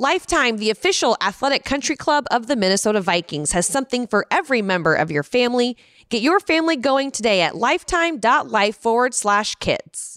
Lifetime, 0.00 0.58
the 0.58 0.70
official 0.70 1.16
athletic 1.20 1.64
country 1.64 1.96
club 1.96 2.24
of 2.30 2.46
the 2.46 2.54
Minnesota 2.54 3.00
Vikings, 3.00 3.50
has 3.50 3.66
something 3.66 4.06
for 4.06 4.26
every 4.30 4.62
member 4.62 4.94
of 4.94 5.10
your 5.10 5.24
family. 5.24 5.76
Get 6.08 6.22
your 6.22 6.38
family 6.38 6.76
going 6.76 7.10
today 7.10 7.40
at 7.40 7.56
lifetime.life 7.56 8.76
forward 8.76 9.12
slash 9.12 9.56
kids. 9.56 10.16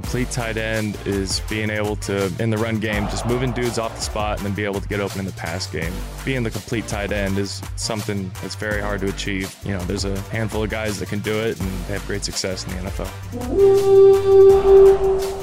Complete 0.00 0.30
tight 0.30 0.56
end 0.56 0.96
is 1.06 1.40
being 1.50 1.70
able 1.70 1.96
to, 1.96 2.32
in 2.38 2.50
the 2.50 2.56
run 2.56 2.78
game, 2.78 3.02
just 3.06 3.26
moving 3.26 3.50
dudes 3.50 3.80
off 3.80 3.92
the 3.96 4.00
spot 4.00 4.36
and 4.38 4.46
then 4.46 4.54
be 4.54 4.64
able 4.64 4.80
to 4.80 4.86
get 4.86 5.00
open 5.00 5.18
in 5.18 5.26
the 5.26 5.32
pass 5.32 5.66
game. 5.66 5.92
Being 6.24 6.44
the 6.44 6.52
complete 6.52 6.86
tight 6.86 7.10
end 7.10 7.36
is 7.36 7.60
something 7.74 8.30
that's 8.40 8.54
very 8.54 8.80
hard 8.80 9.00
to 9.00 9.08
achieve. 9.08 9.52
You 9.64 9.72
know, 9.72 9.80
there's 9.80 10.04
a 10.04 10.16
handful 10.30 10.62
of 10.62 10.70
guys 10.70 11.00
that 11.00 11.08
can 11.08 11.18
do 11.18 11.36
it 11.40 11.58
and 11.58 11.68
they 11.86 11.94
have 11.94 12.06
great 12.06 12.24
success 12.24 12.64
in 12.64 12.76
the 12.76 12.90
NFL. 12.90 13.10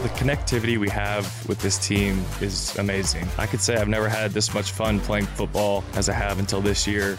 The 0.03 0.09
connectivity 0.09 0.77
we 0.77 0.87
have 0.87 1.26
with 1.49 1.59
this 1.59 1.77
team 1.85 2.23
is 2.40 2.77
amazing. 2.77 3.27
I 3.37 3.48
could 3.48 3.59
say 3.59 3.76
I've 3.76 3.90
never 3.90 4.07
had 4.07 4.31
this 4.31 4.53
much 4.53 4.71
fun 4.71 5.01
playing 5.01 5.26
football 5.26 5.84
as 5.95 6.07
I 6.07 6.13
have 6.13 6.40
until 6.40 6.62
this 6.62 6.87
year. 6.87 7.17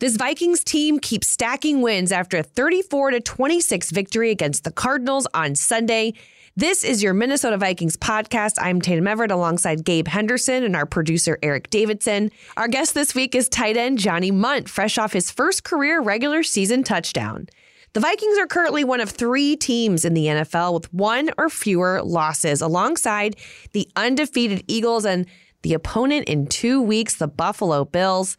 This 0.00 0.16
Vikings 0.16 0.64
team 0.64 0.98
keeps 0.98 1.28
stacking 1.28 1.82
wins 1.82 2.10
after 2.10 2.38
a 2.38 2.42
34 2.42 3.10
to 3.10 3.20
26 3.20 3.90
victory 3.90 4.30
against 4.30 4.64
the 4.64 4.72
Cardinals 4.72 5.26
on 5.34 5.54
Sunday. 5.54 6.14
This 6.56 6.84
is 6.84 7.02
your 7.02 7.12
Minnesota 7.12 7.58
Vikings 7.58 7.98
podcast. 7.98 8.54
I'm 8.58 8.80
Tatum 8.80 9.06
Everett 9.06 9.30
alongside 9.30 9.84
Gabe 9.84 10.08
Henderson 10.08 10.64
and 10.64 10.74
our 10.74 10.86
producer 10.86 11.38
Eric 11.42 11.68
Davidson. 11.68 12.30
Our 12.56 12.66
guest 12.66 12.94
this 12.94 13.14
week 13.14 13.34
is 13.34 13.46
tight 13.50 13.76
end 13.76 13.98
Johnny 13.98 14.30
Mundt, 14.30 14.70
fresh 14.70 14.96
off 14.96 15.12
his 15.12 15.30
first 15.30 15.64
career 15.64 16.00
regular 16.00 16.42
season 16.44 16.82
touchdown. 16.82 17.46
The 17.92 18.00
Vikings 18.00 18.38
are 18.38 18.46
currently 18.46 18.84
one 18.84 19.02
of 19.02 19.10
three 19.10 19.54
teams 19.54 20.06
in 20.06 20.14
the 20.14 20.28
NFL 20.28 20.72
with 20.72 20.94
one 20.94 21.28
or 21.36 21.50
fewer 21.50 22.00
losses, 22.02 22.62
alongside 22.62 23.36
the 23.72 23.86
undefeated 23.96 24.64
Eagles 24.66 25.04
and 25.04 25.26
the 25.60 25.74
opponent 25.74 26.26
in 26.26 26.46
two 26.46 26.80
weeks, 26.80 27.16
the 27.16 27.28
Buffalo 27.28 27.84
Bills. 27.84 28.38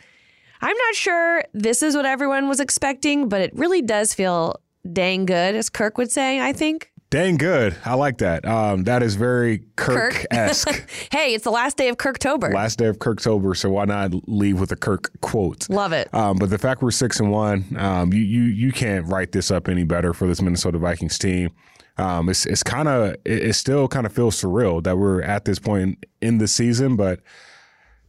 I'm 0.62 0.78
not 0.78 0.96
sure 0.96 1.44
this 1.54 1.82
is 1.82 1.96
what 1.96 2.06
everyone 2.06 2.48
was 2.48 2.60
expecting, 2.60 3.30
but 3.30 3.42
it 3.42 3.52
really 3.56 3.82
does 3.82 4.14
feel 4.14 4.56
dang 4.92 5.26
good, 5.26 5.56
as 5.56 5.70
Kirk 5.70 5.98
would 5.98 6.12
say, 6.12 6.40
I 6.40 6.54
think. 6.54 6.92
Dang 7.10 7.36
good. 7.36 7.76
I 7.84 7.96
like 7.96 8.20
that. 8.20 8.46
Um, 8.46 8.86
that 8.86 9.04
is 9.04 9.16
very 9.16 9.64
Kirk 9.76 10.26
esque. 10.32 10.90
hey, 11.12 11.34
it's 11.34 11.44
the 11.44 11.52
last 11.52 11.76
day 11.76 11.90
of 11.90 11.98
Kirktober. 11.98 12.54
Last 12.54 12.80
day 12.80 12.86
of 12.86 13.00
Kirktober, 13.00 13.56
so 13.58 13.70
why 13.72 13.84
not 13.84 14.14
leave 14.30 14.62
with 14.62 14.72
a 14.72 14.78
Kirk 14.78 15.12
quote? 15.20 15.70
Love 15.70 15.92
it. 15.92 16.12
Um, 16.14 16.38
but 16.38 16.50
the 16.50 16.58
fact 16.58 16.82
we're 16.82 16.92
six 16.92 17.20
and 17.20 17.30
one, 17.30 17.76
um, 17.78 18.14
you 18.14 18.22
you 18.22 18.44
you 18.44 18.72
can't 18.72 19.06
write 19.08 19.34
this 19.34 19.52
up 19.52 19.68
any 19.68 19.84
better 19.84 20.14
for 20.14 20.26
this 20.26 20.42
Minnesota 20.42 20.78
Vikings 20.78 21.18
team. 21.18 21.50
Um, 21.98 22.30
it's 22.30 22.46
it's 22.46 22.64
kind 22.64 22.88
of 22.88 23.16
it, 23.26 23.44
it 23.44 23.54
still 23.56 23.90
kind 23.90 24.06
of 24.06 24.14
feels 24.14 24.42
surreal 24.42 24.82
that 24.84 24.98
we're 24.98 25.22
at 25.22 25.44
this 25.44 25.60
point 25.60 26.06
in 26.22 26.38
the 26.38 26.48
season, 26.48 26.96
but 26.96 27.20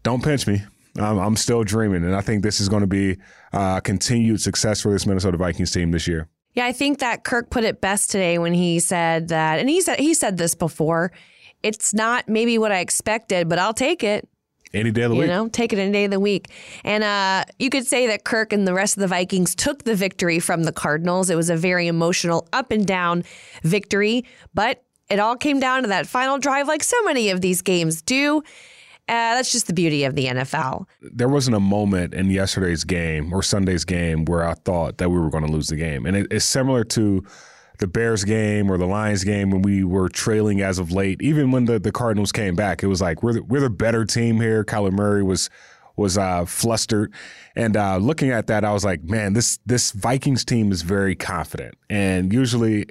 don't 0.05 0.23
pinch 0.23 0.47
me. 0.47 0.63
I'm, 0.99 1.19
I'm 1.19 1.37
still 1.37 1.65
dreaming, 1.65 2.05
and 2.05 2.15
I 2.15 2.21
think 2.21 2.43
this 2.43 2.61
is 2.61 2.69
going 2.69 2.83
to 2.83 2.87
be 2.87 3.19
uh, 3.53 3.81
continued 3.81 4.41
success 4.41 4.81
for 4.81 4.93
this 4.93 5.07
Minnesota 5.07 5.37
Vikings 5.37 5.71
team 5.71 5.91
this 5.91 6.07
year. 6.07 6.29
Yeah, 6.55 6.67
I 6.67 6.73
think 6.73 6.99
that 6.99 7.25
Kirk 7.25 7.49
put 7.49 7.65
it 7.65 7.81
best 7.81 8.11
today 8.11 8.39
when 8.39 8.53
he 8.53 8.79
said 8.79 9.29
that, 9.29 9.59
and 9.59 9.71
he 9.71 9.81
said 9.81 9.99
he 9.99 10.13
said 10.13 10.37
this 10.37 10.55
before. 10.55 11.13
It's 11.63 11.95
not 11.95 12.29
maybe 12.29 12.59
what 12.59 12.73
I 12.73 12.81
expected, 12.81 13.49
but 13.49 13.59
I'll 13.59 13.75
take 13.75 14.03
it. 14.03 14.29
Any 14.75 14.91
day 14.91 15.03
of 15.03 15.11
the 15.11 15.17
you 15.17 15.21
week. 15.21 15.29
You 15.29 15.35
know, 15.35 15.49
take 15.49 15.73
it 15.73 15.79
any 15.79 15.93
day 15.93 16.05
of 16.07 16.11
the 16.11 16.21
week. 16.21 16.51
And 16.83 17.05
uh, 17.05 17.45
you 17.59 17.71
could 17.71 17.87
say 17.87 18.07
that 18.09 18.25
Kirk 18.25 18.53
and 18.53 18.67
the 18.67 18.75
rest 18.75 18.97
of 18.97 19.03
the 19.03 19.07
Vikings 19.07 19.55
took 19.55 19.85
the 19.85 19.95
victory 19.95 20.41
from 20.41 20.65
the 20.65 20.73
Cardinals. 20.73 21.31
It 21.31 21.37
was 21.37 21.51
a 21.51 21.57
very 21.57 21.87
emotional, 21.89 22.49
up 22.53 22.71
and 22.71 22.87
down 22.87 23.25
victory, 23.63 24.25
but 24.55 24.83
it 25.11 25.19
all 25.19 25.37
came 25.37 25.61
down 25.61 25.83
to 25.83 25.89
that 25.89 26.07
final 26.07 26.39
drive, 26.39 26.69
like 26.69 26.83
so 26.83 27.01
many 27.05 27.29
of 27.29 27.43
these 27.43 27.61
games 27.61 28.01
do. 28.01 28.43
Uh, 29.09 29.35
that's 29.35 29.51
just 29.51 29.67
the 29.67 29.73
beauty 29.73 30.05
of 30.05 30.15
the 30.15 30.27
NFL. 30.27 30.87
There 31.01 31.29
wasn't 31.29 31.57
a 31.57 31.61
moment 31.61 32.15
in 32.15 32.31
yesterday's 32.31 32.85
game 32.85 33.33
or 33.33 33.43
Sunday's 33.43 33.85
game 33.85 34.25
where 34.25 34.45
I 34.47 34.55
thought 34.55 34.99
that 34.99 35.11
we 35.11 35.19
were 35.19 35.29
going 35.29 35.45
to 35.45 35.53
lose 35.53 35.69
the 35.69 35.77
game. 35.77 36.07
And 36.07 36.17
it, 36.17 36.29
it's 36.31 36.45
similar 36.45 36.85
to 36.85 37.25
the 37.79 37.89
Bears 37.89 38.23
game 38.25 38.71
or 38.71 38.79
the 38.79 38.87
Lions 38.87 39.25
game 39.25 39.51
when 39.51 39.61
we 39.61 39.83
were 39.83 40.09
trailing 40.09 40.61
as 40.61 40.79
of 40.79 40.93
late. 40.93 41.21
Even 41.21 41.51
when 41.51 41.65
the, 41.65 41.81
the 41.81 41.91
Cardinals 41.91 42.31
came 42.31 42.55
back, 42.55 42.83
it 42.83 42.87
was 42.87 43.01
like 43.01 43.23
we're 43.23 43.35
the, 43.35 43.43
we're 43.43 43.61
the 43.61 43.71
better 43.71 44.05
team 44.05 44.41
here. 44.41 44.65
Kyler 44.65 44.93
Murray 44.93 45.23
was 45.23 45.51
was 45.97 46.17
uh, 46.17 46.45
flustered, 46.47 47.13
and 47.55 47.77
uh, 47.77 47.99
looking 47.99 48.31
at 48.31 48.47
that, 48.47 48.65
I 48.65 48.73
was 48.73 48.85
like, 48.85 49.03
man, 49.03 49.33
this 49.33 49.59
this 49.67 49.91
Vikings 49.93 50.45
team 50.45 50.73
is 50.73 50.83
very 50.83 51.15
confident. 51.17 51.75
And 51.91 52.33
usually, 52.33 52.87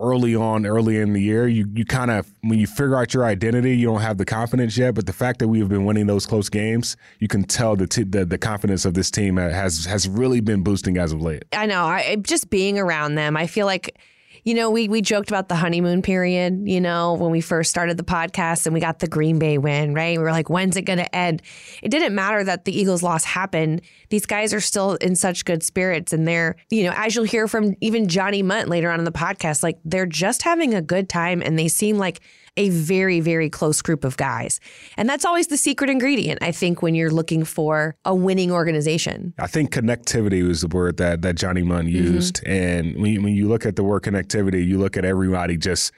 early 0.00 0.34
on, 0.34 0.66
early 0.66 0.98
in 0.98 1.12
the 1.12 1.22
year, 1.22 1.46
you 1.46 1.68
you 1.74 1.84
kind 1.84 2.10
of 2.10 2.32
when 2.42 2.58
you 2.58 2.66
figure 2.66 2.96
out 2.96 3.14
your 3.14 3.24
identity, 3.24 3.76
you 3.76 3.86
don't 3.86 4.00
have 4.00 4.18
the 4.18 4.24
confidence 4.24 4.76
yet. 4.76 4.94
But 4.94 5.06
the 5.06 5.12
fact 5.12 5.38
that 5.38 5.48
we 5.48 5.60
have 5.60 5.68
been 5.68 5.84
winning 5.84 6.06
those 6.06 6.26
close 6.26 6.48
games, 6.48 6.96
you 7.20 7.28
can 7.28 7.44
tell 7.44 7.76
the 7.76 7.86
t- 7.86 8.04
the, 8.04 8.24
the 8.24 8.38
confidence 8.38 8.84
of 8.84 8.94
this 8.94 9.10
team 9.10 9.36
has 9.36 9.84
has 9.84 10.08
really 10.08 10.40
been 10.40 10.62
boosting 10.62 10.98
as 10.98 11.12
of 11.12 11.20
late. 11.20 11.44
I 11.52 11.66
know. 11.66 11.84
I 11.84 12.16
just 12.16 12.50
being 12.50 12.78
around 12.78 13.14
them, 13.14 13.36
I 13.36 13.46
feel 13.46 13.66
like 13.66 13.98
you 14.44 14.52
know, 14.52 14.70
we 14.70 14.88
we 14.88 15.00
joked 15.00 15.30
about 15.30 15.48
the 15.48 15.54
honeymoon 15.54 16.02
period, 16.02 16.64
you 16.66 16.80
know, 16.80 17.14
when 17.14 17.30
we 17.30 17.40
first 17.40 17.70
started 17.70 17.96
the 17.96 18.04
podcast 18.04 18.66
and 18.66 18.74
we 18.74 18.80
got 18.80 18.98
the 18.98 19.08
Green 19.08 19.38
Bay 19.38 19.56
win, 19.56 19.94
right? 19.94 20.18
We 20.18 20.22
were 20.22 20.30
like, 20.32 20.50
when's 20.50 20.76
it 20.76 20.82
going 20.82 20.98
to 20.98 21.16
end? 21.16 21.40
It 21.82 21.88
didn't 21.88 22.14
matter 22.14 22.44
that 22.44 22.66
the 22.66 22.78
Eagles 22.78 23.02
loss 23.02 23.24
happened. 23.24 23.80
These 24.10 24.26
guys 24.26 24.52
are 24.52 24.60
still 24.60 24.94
in 24.96 25.16
such 25.16 25.46
good 25.46 25.62
spirits 25.62 26.12
and 26.12 26.28
they're, 26.28 26.56
you 26.70 26.84
know, 26.84 26.92
as 26.94 27.14
you'll 27.14 27.24
hear 27.24 27.48
from 27.48 27.74
even 27.80 28.06
Johnny 28.06 28.42
Mundt 28.42 28.68
later 28.68 28.90
on 28.90 28.98
in 28.98 29.04
the 29.06 29.12
podcast, 29.12 29.62
like 29.62 29.78
they're 29.84 30.06
just 30.06 30.42
having 30.42 30.74
a 30.74 30.82
good 30.82 31.08
time 31.08 31.40
and 31.40 31.58
they 31.58 31.68
seem 31.68 31.96
like 31.96 32.20
a 32.56 32.68
very, 32.70 33.20
very 33.20 33.50
close 33.50 33.82
group 33.82 34.04
of 34.04 34.16
guys. 34.16 34.60
And 34.96 35.08
that's 35.08 35.24
always 35.24 35.48
the 35.48 35.56
secret 35.56 35.90
ingredient, 35.90 36.42
I 36.42 36.52
think, 36.52 36.82
when 36.82 36.94
you're 36.94 37.10
looking 37.10 37.44
for 37.44 37.96
a 38.04 38.14
winning 38.14 38.50
organization. 38.52 39.34
I 39.38 39.46
think 39.46 39.72
connectivity 39.72 40.46
was 40.46 40.60
the 40.60 40.68
word 40.68 40.96
that, 40.98 41.22
that 41.22 41.34
Johnny 41.36 41.62
Mundt 41.62 41.88
mm-hmm. 41.88 42.14
used. 42.14 42.36
Mm-hmm. 42.36 42.52
And 42.52 43.02
when 43.02 43.12
you, 43.12 43.22
when 43.22 43.34
you 43.34 43.48
look 43.48 43.66
at 43.66 43.76
the 43.76 43.84
word 43.84 44.02
connectivity, 44.02 44.64
you 44.66 44.78
look 44.78 44.96
at 44.96 45.04
everybody 45.04 45.56
just 45.56 45.92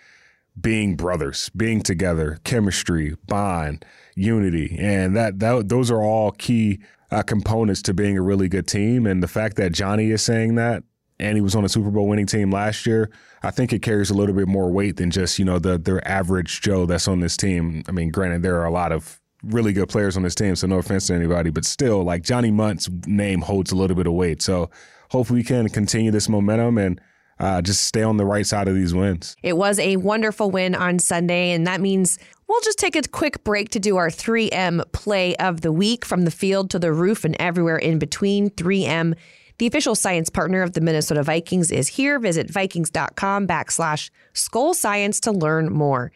being 0.58 0.96
brothers, 0.96 1.50
being 1.50 1.82
together, 1.82 2.38
chemistry, 2.44 3.14
bond, 3.26 3.84
unity. 4.14 4.76
And 4.80 5.14
that, 5.14 5.38
that 5.40 5.68
those 5.68 5.90
are 5.90 6.02
all 6.02 6.30
key 6.30 6.80
uh, 7.10 7.22
components 7.22 7.82
to 7.82 7.94
being 7.94 8.16
a 8.16 8.22
really 8.22 8.48
good 8.48 8.66
team. 8.66 9.06
And 9.06 9.22
the 9.22 9.28
fact 9.28 9.56
that 9.56 9.72
Johnny 9.72 10.10
is 10.10 10.22
saying 10.22 10.54
that, 10.54 10.82
and 11.18 11.36
he 11.36 11.40
was 11.40 11.54
on 11.54 11.64
a 11.64 11.68
Super 11.68 11.90
Bowl 11.90 12.08
winning 12.08 12.26
team 12.26 12.50
last 12.50 12.86
year, 12.86 13.10
I 13.42 13.50
think 13.50 13.72
it 13.72 13.80
carries 13.80 14.10
a 14.10 14.14
little 14.14 14.34
bit 14.34 14.48
more 14.48 14.70
weight 14.70 14.96
than 14.96 15.10
just, 15.10 15.38
you 15.38 15.44
know, 15.44 15.58
the 15.58 15.78
the 15.78 16.06
average 16.06 16.60
Joe 16.60 16.86
that's 16.86 17.08
on 17.08 17.20
this 17.20 17.36
team. 17.36 17.82
I 17.88 17.92
mean, 17.92 18.10
granted, 18.10 18.42
there 18.42 18.60
are 18.60 18.66
a 18.66 18.70
lot 18.70 18.92
of 18.92 19.20
really 19.42 19.72
good 19.72 19.88
players 19.88 20.16
on 20.16 20.22
this 20.22 20.34
team, 20.34 20.56
so 20.56 20.66
no 20.66 20.78
offense 20.78 21.06
to 21.06 21.14
anybody, 21.14 21.50
but 21.50 21.64
still, 21.64 22.02
like 22.02 22.22
Johnny 22.22 22.50
Mundt's 22.50 22.88
name 23.06 23.42
holds 23.42 23.72
a 23.72 23.76
little 23.76 23.96
bit 23.96 24.06
of 24.06 24.12
weight. 24.12 24.42
So 24.42 24.70
hopefully 25.10 25.40
we 25.40 25.44
can 25.44 25.68
continue 25.68 26.10
this 26.10 26.28
momentum 26.28 26.78
and 26.78 27.00
uh, 27.38 27.60
just 27.60 27.84
stay 27.84 28.02
on 28.02 28.16
the 28.16 28.24
right 28.24 28.46
side 28.46 28.68
of 28.68 28.74
these 28.74 28.94
wins. 28.94 29.36
It 29.42 29.56
was 29.56 29.78
a 29.78 29.96
wonderful 29.96 30.50
win 30.50 30.74
on 30.74 30.98
Sunday, 30.98 31.52
and 31.52 31.66
that 31.66 31.80
means 31.80 32.18
we'll 32.48 32.60
just 32.62 32.78
take 32.78 32.96
a 32.96 33.02
quick 33.02 33.44
break 33.44 33.70
to 33.70 33.80
do 33.80 33.96
our 33.96 34.08
3M 34.08 34.90
play 34.92 35.36
of 35.36 35.60
the 35.60 35.72
week 35.72 36.04
from 36.04 36.22
the 36.22 36.30
field 36.30 36.70
to 36.70 36.78
the 36.78 36.92
roof 36.92 37.24
and 37.24 37.36
everywhere 37.38 37.76
in 37.76 37.98
between. 37.98 38.50
3M 38.50 39.14
the 39.58 39.66
official 39.66 39.94
science 39.94 40.28
partner 40.28 40.62
of 40.62 40.72
the 40.72 40.80
Minnesota 40.80 41.22
Vikings 41.22 41.70
is 41.70 41.88
here. 41.88 42.18
Visit 42.18 42.50
vikings.com 42.50 43.46
backslash 43.46 44.10
skull 44.32 44.74
science 44.74 45.20
to 45.20 45.32
learn 45.32 45.72
more. 45.72 46.12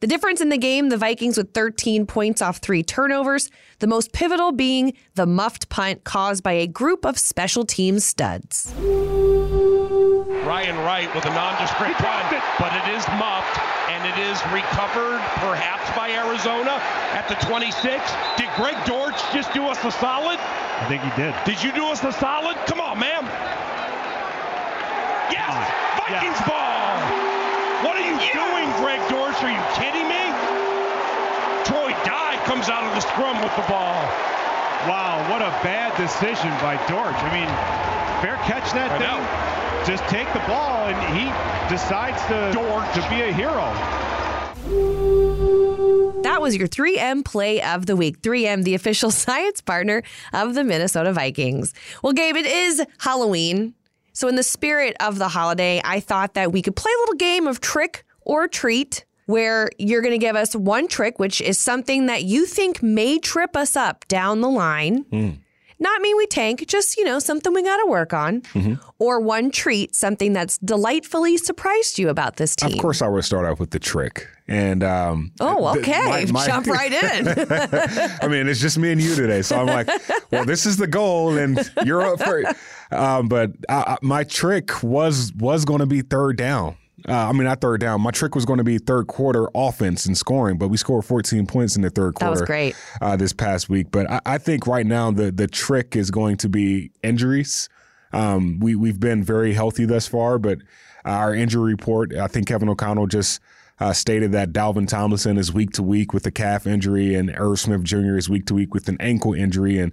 The 0.00 0.06
difference 0.06 0.40
in 0.40 0.48
the 0.50 0.58
game, 0.58 0.90
the 0.90 0.96
Vikings 0.96 1.36
with 1.36 1.54
13 1.54 2.06
points 2.06 2.42
off 2.42 2.58
three 2.58 2.82
turnovers, 2.82 3.50
the 3.78 3.86
most 3.86 4.12
pivotal 4.12 4.52
being 4.52 4.92
the 5.14 5.24
muffed 5.24 5.68
punt 5.70 6.04
caused 6.04 6.42
by 6.42 6.52
a 6.52 6.66
group 6.66 7.06
of 7.06 7.18
special 7.18 7.64
teams 7.64 8.04
studs. 8.04 8.74
Ryan 10.44 10.76
Wright 10.84 11.08
with 11.14 11.24
a 11.24 11.30
nondescript 11.30 11.98
punt, 11.98 12.42
but 12.58 12.72
it 12.74 12.94
is 12.94 13.06
muffed 13.16 13.58
and 13.88 14.04
it 14.04 14.18
is 14.28 14.36
recovered 14.52 15.20
perhaps 15.40 15.88
by 15.96 16.10
Arizona 16.10 16.76
at 17.16 17.26
the 17.28 17.34
26. 17.46 18.12
Did 18.36 18.50
Greg 18.56 18.76
Dortch 18.84 19.16
just 19.32 19.54
do 19.54 19.64
us 19.64 19.82
a 19.84 19.90
solid? 19.90 20.38
I 20.84 20.86
think 20.86 21.00
he 21.00 21.08
did. 21.16 21.32
Did 21.48 21.64
you 21.64 21.72
do 21.72 21.88
us 21.88 22.04
a 22.04 22.12
solid? 22.12 22.60
Come 22.68 22.78
on, 22.78 23.00
man. 23.00 23.24
Yes! 25.32 25.56
Vikings 25.96 26.36
yeah. 26.36 26.52
ball! 26.52 27.88
What 27.88 27.96
are 27.96 28.04
you 28.04 28.20
yeah. 28.20 28.36
doing, 28.36 28.68
Greg 28.84 29.00
Dortch? 29.08 29.40
Are 29.40 29.48
you 29.48 29.64
kidding 29.80 30.04
me? 30.04 30.28
Troy 31.64 31.96
Dye 32.04 32.36
comes 32.44 32.68
out 32.68 32.84
of 32.84 32.92
the 32.92 33.00
scrum 33.00 33.40
with 33.40 33.56
the 33.56 33.64
ball. 33.64 33.96
Wow, 34.84 35.24
what 35.32 35.40
a 35.40 35.48
bad 35.64 35.96
decision 35.96 36.52
by 36.60 36.76
Dortch. 36.84 37.16
I 37.16 37.32
mean, 37.32 37.48
fair 38.20 38.36
catch 38.44 38.68
that 38.76 38.92
I 38.92 39.00
thing. 39.00 39.08
Know. 39.08 39.24
Just 39.88 40.04
take 40.12 40.30
the 40.36 40.44
ball, 40.44 40.84
and 40.84 41.00
he 41.16 41.32
decides 41.72 42.20
to, 42.28 42.52
to 42.52 43.00
be 43.08 43.22
a 43.24 43.32
hero. 43.32 43.72
That 46.24 46.40
was 46.40 46.56
your 46.56 46.68
3M 46.68 47.22
play 47.22 47.60
of 47.60 47.84
the 47.84 47.96
week. 47.96 48.22
3M, 48.22 48.64
the 48.64 48.74
official 48.74 49.10
science 49.24 49.60
partner 49.60 50.02
of 50.32 50.54
the 50.54 50.64
Minnesota 50.64 51.12
Vikings. 51.12 51.74
Well, 52.02 52.14
Gabe, 52.14 52.36
it 52.36 52.46
is 52.46 52.82
Halloween. 52.98 53.74
So, 54.14 54.28
in 54.28 54.36
the 54.36 54.42
spirit 54.42 54.96
of 55.00 55.18
the 55.18 55.28
holiday, 55.28 55.82
I 55.84 56.00
thought 56.00 56.34
that 56.34 56.50
we 56.50 56.62
could 56.62 56.76
play 56.76 56.90
a 56.90 57.00
little 57.02 57.16
game 57.16 57.46
of 57.46 57.60
trick 57.60 58.04
or 58.22 58.48
treat 58.48 59.04
where 59.26 59.68
you're 59.78 60.00
going 60.00 60.12
to 60.12 60.18
give 60.18 60.36
us 60.36 60.54
one 60.54 60.88
trick, 60.88 61.18
which 61.18 61.42
is 61.42 61.58
something 61.58 62.06
that 62.06 62.24
you 62.24 62.46
think 62.46 62.82
may 62.82 63.18
trip 63.18 63.54
us 63.54 63.76
up 63.76 64.06
down 64.08 64.40
the 64.40 64.48
line. 64.48 65.04
Mm. 65.04 65.38
Not 65.78 66.00
mean 66.00 66.16
we 66.16 66.26
tank, 66.26 66.64
just, 66.68 66.96
you 66.96 67.04
know, 67.04 67.18
something 67.18 67.52
we 67.52 67.62
got 67.62 67.78
to 67.78 67.86
work 67.86 68.12
on. 68.12 68.42
Mm-hmm. 68.42 68.74
Or 68.98 69.20
one 69.20 69.50
treat, 69.50 69.94
something 69.94 70.32
that's 70.32 70.56
delightfully 70.58 71.36
surprised 71.36 71.98
you 71.98 72.08
about 72.08 72.36
this 72.36 72.54
team. 72.56 72.72
Of 72.72 72.78
course, 72.78 73.02
I 73.02 73.08
would 73.08 73.24
start 73.24 73.44
off 73.44 73.58
with 73.60 73.70
the 73.70 73.78
trick. 73.80 74.28
And 74.46 74.84
um, 74.84 75.32
Oh, 75.40 75.66
okay. 75.78 76.04
my- 76.04 76.32
my- 76.32 76.46
Jump 76.46 76.66
right 76.66 76.92
in. 76.92 77.28
I 78.22 78.28
mean, 78.28 78.46
it's 78.48 78.60
just 78.60 78.78
me 78.78 78.92
and 78.92 79.00
you 79.00 79.14
today, 79.14 79.42
so 79.42 79.56
I'm 79.58 79.66
like, 79.66 79.88
well, 80.30 80.44
this 80.44 80.66
is 80.66 80.76
the 80.76 80.86
goal, 80.86 81.36
and 81.36 81.58
you're 81.84 82.02
up 82.02 82.20
for 82.22 82.38
it. 82.40 82.56
Um, 82.92 83.28
but 83.28 83.52
I, 83.68 83.74
I- 83.74 83.98
my 84.02 84.24
trick 84.24 84.82
was 84.82 85.32
was 85.38 85.64
going 85.64 85.80
to 85.80 85.86
be 85.86 86.02
third 86.02 86.36
down. 86.36 86.76
Uh, 87.06 87.28
I 87.28 87.32
mean, 87.32 87.44
not 87.44 87.60
third 87.60 87.80
down. 87.80 88.00
My 88.00 88.10
trick 88.10 88.34
was 88.34 88.44
going 88.46 88.58
to 88.58 88.64
be 88.64 88.78
third 88.78 89.06
quarter 89.06 89.48
offense 89.54 90.06
and 90.06 90.16
scoring, 90.16 90.56
but 90.56 90.68
we 90.68 90.76
scored 90.76 91.04
14 91.04 91.46
points 91.46 91.76
in 91.76 91.82
the 91.82 91.90
third 91.90 92.14
quarter. 92.14 92.34
That 92.34 92.40
was 92.40 92.42
great. 92.42 92.74
uh, 93.00 93.16
this 93.16 93.32
past 93.32 93.68
week. 93.68 93.90
But 93.90 94.10
I, 94.10 94.20
I 94.24 94.38
think 94.38 94.66
right 94.66 94.86
now 94.86 95.10
the 95.10 95.30
the 95.30 95.46
trick 95.46 95.96
is 95.96 96.10
going 96.10 96.38
to 96.38 96.48
be 96.48 96.90
injuries. 97.02 97.68
Um, 98.12 98.58
we 98.60 98.74
we've 98.74 99.00
been 99.00 99.22
very 99.22 99.52
healthy 99.52 99.84
thus 99.84 100.06
far, 100.06 100.38
but 100.38 100.58
our 101.04 101.34
injury 101.34 101.72
report, 101.72 102.14
I 102.14 102.26
think 102.26 102.46
Kevin 102.46 102.68
O'Connell 102.68 103.06
just 103.06 103.40
uh, 103.80 103.92
stated 103.92 104.32
that 104.32 104.52
Dalvin 104.52 104.88
Tomlinson 104.88 105.36
is 105.36 105.52
week 105.52 105.72
to 105.72 105.82
week 105.82 106.14
with 106.14 106.24
a 106.26 106.30
calf 106.30 106.66
injury, 106.66 107.14
and 107.14 107.34
Irv 107.36 107.60
Smith 107.60 107.82
Jr. 107.82 108.16
is 108.16 108.30
week 108.30 108.46
to 108.46 108.54
week 108.54 108.72
with 108.72 108.88
an 108.88 108.96
ankle 109.00 109.34
injury, 109.34 109.78
and 109.78 109.92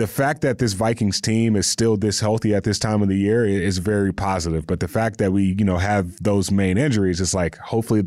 the 0.00 0.06
fact 0.06 0.40
that 0.40 0.56
this 0.56 0.72
Vikings 0.72 1.20
team 1.20 1.54
is 1.54 1.66
still 1.66 1.94
this 1.94 2.20
healthy 2.20 2.54
at 2.54 2.64
this 2.64 2.78
time 2.78 3.02
of 3.02 3.08
the 3.08 3.18
year 3.18 3.44
is 3.44 3.76
very 3.76 4.14
positive. 4.14 4.66
But 4.66 4.80
the 4.80 4.88
fact 4.88 5.18
that 5.18 5.30
we, 5.30 5.54
you 5.58 5.64
know, 5.64 5.76
have 5.76 6.16
those 6.22 6.50
main 6.50 6.78
injuries, 6.78 7.20
it's 7.20 7.34
like 7.34 7.58
hopefully 7.58 8.04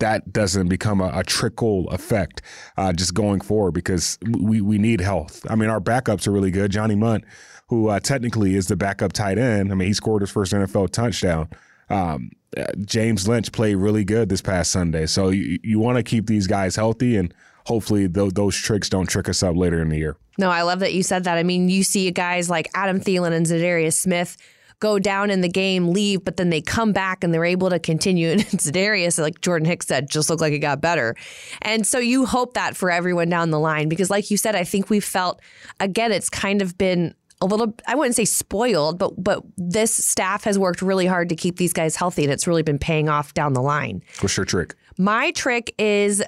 that 0.00 0.34
doesn't 0.34 0.68
become 0.68 1.00
a, 1.00 1.10
a 1.14 1.24
trickle 1.24 1.88
effect 1.88 2.42
uh, 2.76 2.92
just 2.92 3.14
going 3.14 3.40
forward 3.40 3.72
because 3.72 4.18
we 4.38 4.60
we 4.60 4.76
need 4.76 5.00
health. 5.00 5.46
I 5.48 5.54
mean, 5.54 5.70
our 5.70 5.80
backups 5.80 6.26
are 6.26 6.30
really 6.30 6.50
good. 6.50 6.70
Johnny 6.72 6.94
Mundt, 6.94 7.24
who 7.68 7.88
uh, 7.88 8.00
technically 8.00 8.54
is 8.54 8.66
the 8.66 8.76
backup 8.76 9.14
tight 9.14 9.38
end, 9.38 9.72
I 9.72 9.76
mean, 9.76 9.88
he 9.88 9.94
scored 9.94 10.20
his 10.20 10.30
first 10.30 10.52
NFL 10.52 10.90
touchdown. 10.90 11.48
Um, 11.88 12.32
uh, 12.54 12.66
James 12.84 13.26
Lynch 13.26 13.50
played 13.50 13.76
really 13.76 14.04
good 14.04 14.28
this 14.28 14.42
past 14.42 14.72
Sunday. 14.72 15.06
So 15.06 15.30
you, 15.30 15.58
you 15.62 15.78
want 15.78 15.96
to 15.96 16.02
keep 16.02 16.26
these 16.26 16.46
guys 16.46 16.76
healthy 16.76 17.16
and 17.16 17.32
hopefully 17.66 18.06
tho- 18.06 18.30
those 18.30 18.56
tricks 18.56 18.88
don't 18.88 19.06
trick 19.06 19.28
us 19.28 19.42
up 19.42 19.56
later 19.56 19.80
in 19.80 19.88
the 19.88 19.98
year. 19.98 20.16
No, 20.38 20.50
I 20.50 20.62
love 20.62 20.80
that 20.80 20.94
you 20.94 21.02
said 21.02 21.24
that. 21.24 21.38
I 21.38 21.42
mean, 21.42 21.68
you 21.68 21.82
see 21.82 22.10
guys 22.10 22.48
like 22.48 22.68
Adam 22.74 23.00
Thielen 23.00 23.32
and 23.32 23.46
Za'Darius 23.46 23.94
Smith 23.94 24.36
go 24.80 24.98
down 24.98 25.30
in 25.30 25.42
the 25.42 25.48
game, 25.48 25.92
leave, 25.92 26.24
but 26.24 26.38
then 26.38 26.48
they 26.48 26.62
come 26.62 26.92
back 26.92 27.22
and 27.22 27.32
they're 27.34 27.44
able 27.44 27.68
to 27.68 27.78
continue. 27.78 28.30
And 28.30 28.40
Za'Darius, 28.42 29.20
like 29.20 29.40
Jordan 29.42 29.66
Hicks 29.66 29.86
said, 29.86 30.08
just 30.08 30.30
looked 30.30 30.40
like 30.40 30.52
it 30.52 30.60
got 30.60 30.80
better. 30.80 31.14
And 31.62 31.86
so 31.86 31.98
you 31.98 32.24
hope 32.26 32.54
that 32.54 32.76
for 32.76 32.90
everyone 32.90 33.28
down 33.28 33.50
the 33.50 33.60
line 33.60 33.88
because, 33.88 34.08
like 34.10 34.30
you 34.30 34.36
said, 34.36 34.54
I 34.54 34.64
think 34.64 34.88
we've 34.88 35.04
felt 35.04 35.40
again, 35.78 36.12
it's 36.12 36.30
kind 36.30 36.62
of 36.62 36.78
been 36.78 37.14
a 37.42 37.46
little 37.46 37.74
I 37.86 37.94
wouldn't 37.94 38.16
say 38.16 38.24
spoiled, 38.24 38.98
but 38.98 39.22
but 39.22 39.42
this 39.56 39.94
staff 39.94 40.44
has 40.44 40.58
worked 40.58 40.82
really 40.82 41.06
hard 41.06 41.28
to 41.30 41.36
keep 41.36 41.56
these 41.56 41.72
guys 41.72 41.96
healthy 41.96 42.24
and 42.24 42.32
it's 42.32 42.46
really 42.46 42.62
been 42.62 42.78
paying 42.78 43.08
off 43.08 43.34
down 43.34 43.52
the 43.52 43.62
line. 43.62 44.02
What's 44.20 44.36
your 44.36 44.46
trick? 44.46 44.74
My 44.98 45.30
trick 45.32 45.74
is 45.78 46.22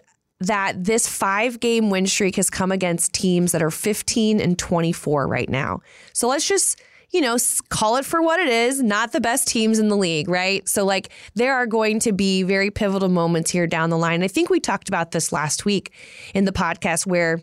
that 0.47 0.85
this 0.85 1.09
five 1.09 1.61
game 1.61 1.91
win 1.91 2.07
streak 2.07 2.37
has 2.37 2.51
come 2.51 2.73
against 2.73 3.13
teams 3.13 3.53
that 3.53 3.63
are 3.63 3.71
15 3.71 4.41
and 4.41 4.59
24 4.59 5.27
right 5.27 5.49
now. 5.49 5.81
So 6.13 6.29
let's 6.29 6.47
just, 6.47 6.83
you 7.11 7.21
know, 7.21 7.37
call 7.69 7.97
it 7.97 8.05
for 8.05 8.23
what 8.23 8.41
it 8.41 8.49
is, 8.49 8.83
not 8.83 9.13
the 9.13 9.21
best 9.21 9.47
teams 9.47 9.79
in 9.79 9.89
the 9.89 9.97
league, 9.97 10.29
right? 10.29 10.69
So, 10.69 10.85
like, 10.85 11.11
there 11.35 11.55
are 11.55 11.67
going 11.67 12.01
to 12.01 12.13
be 12.13 12.43
very 12.43 12.71
pivotal 12.71 13.09
moments 13.09 13.51
here 13.51 13.67
down 13.67 13.91
the 13.91 13.99
line. 13.99 14.23
I 14.23 14.29
think 14.29 14.51
we 14.51 14.61
talked 14.61 14.89
about 14.89 15.13
this 15.13 15.33
last 15.33 15.65
week 15.65 15.93
in 16.35 16.45
the 16.45 16.53
podcast 16.53 17.07
where 17.07 17.41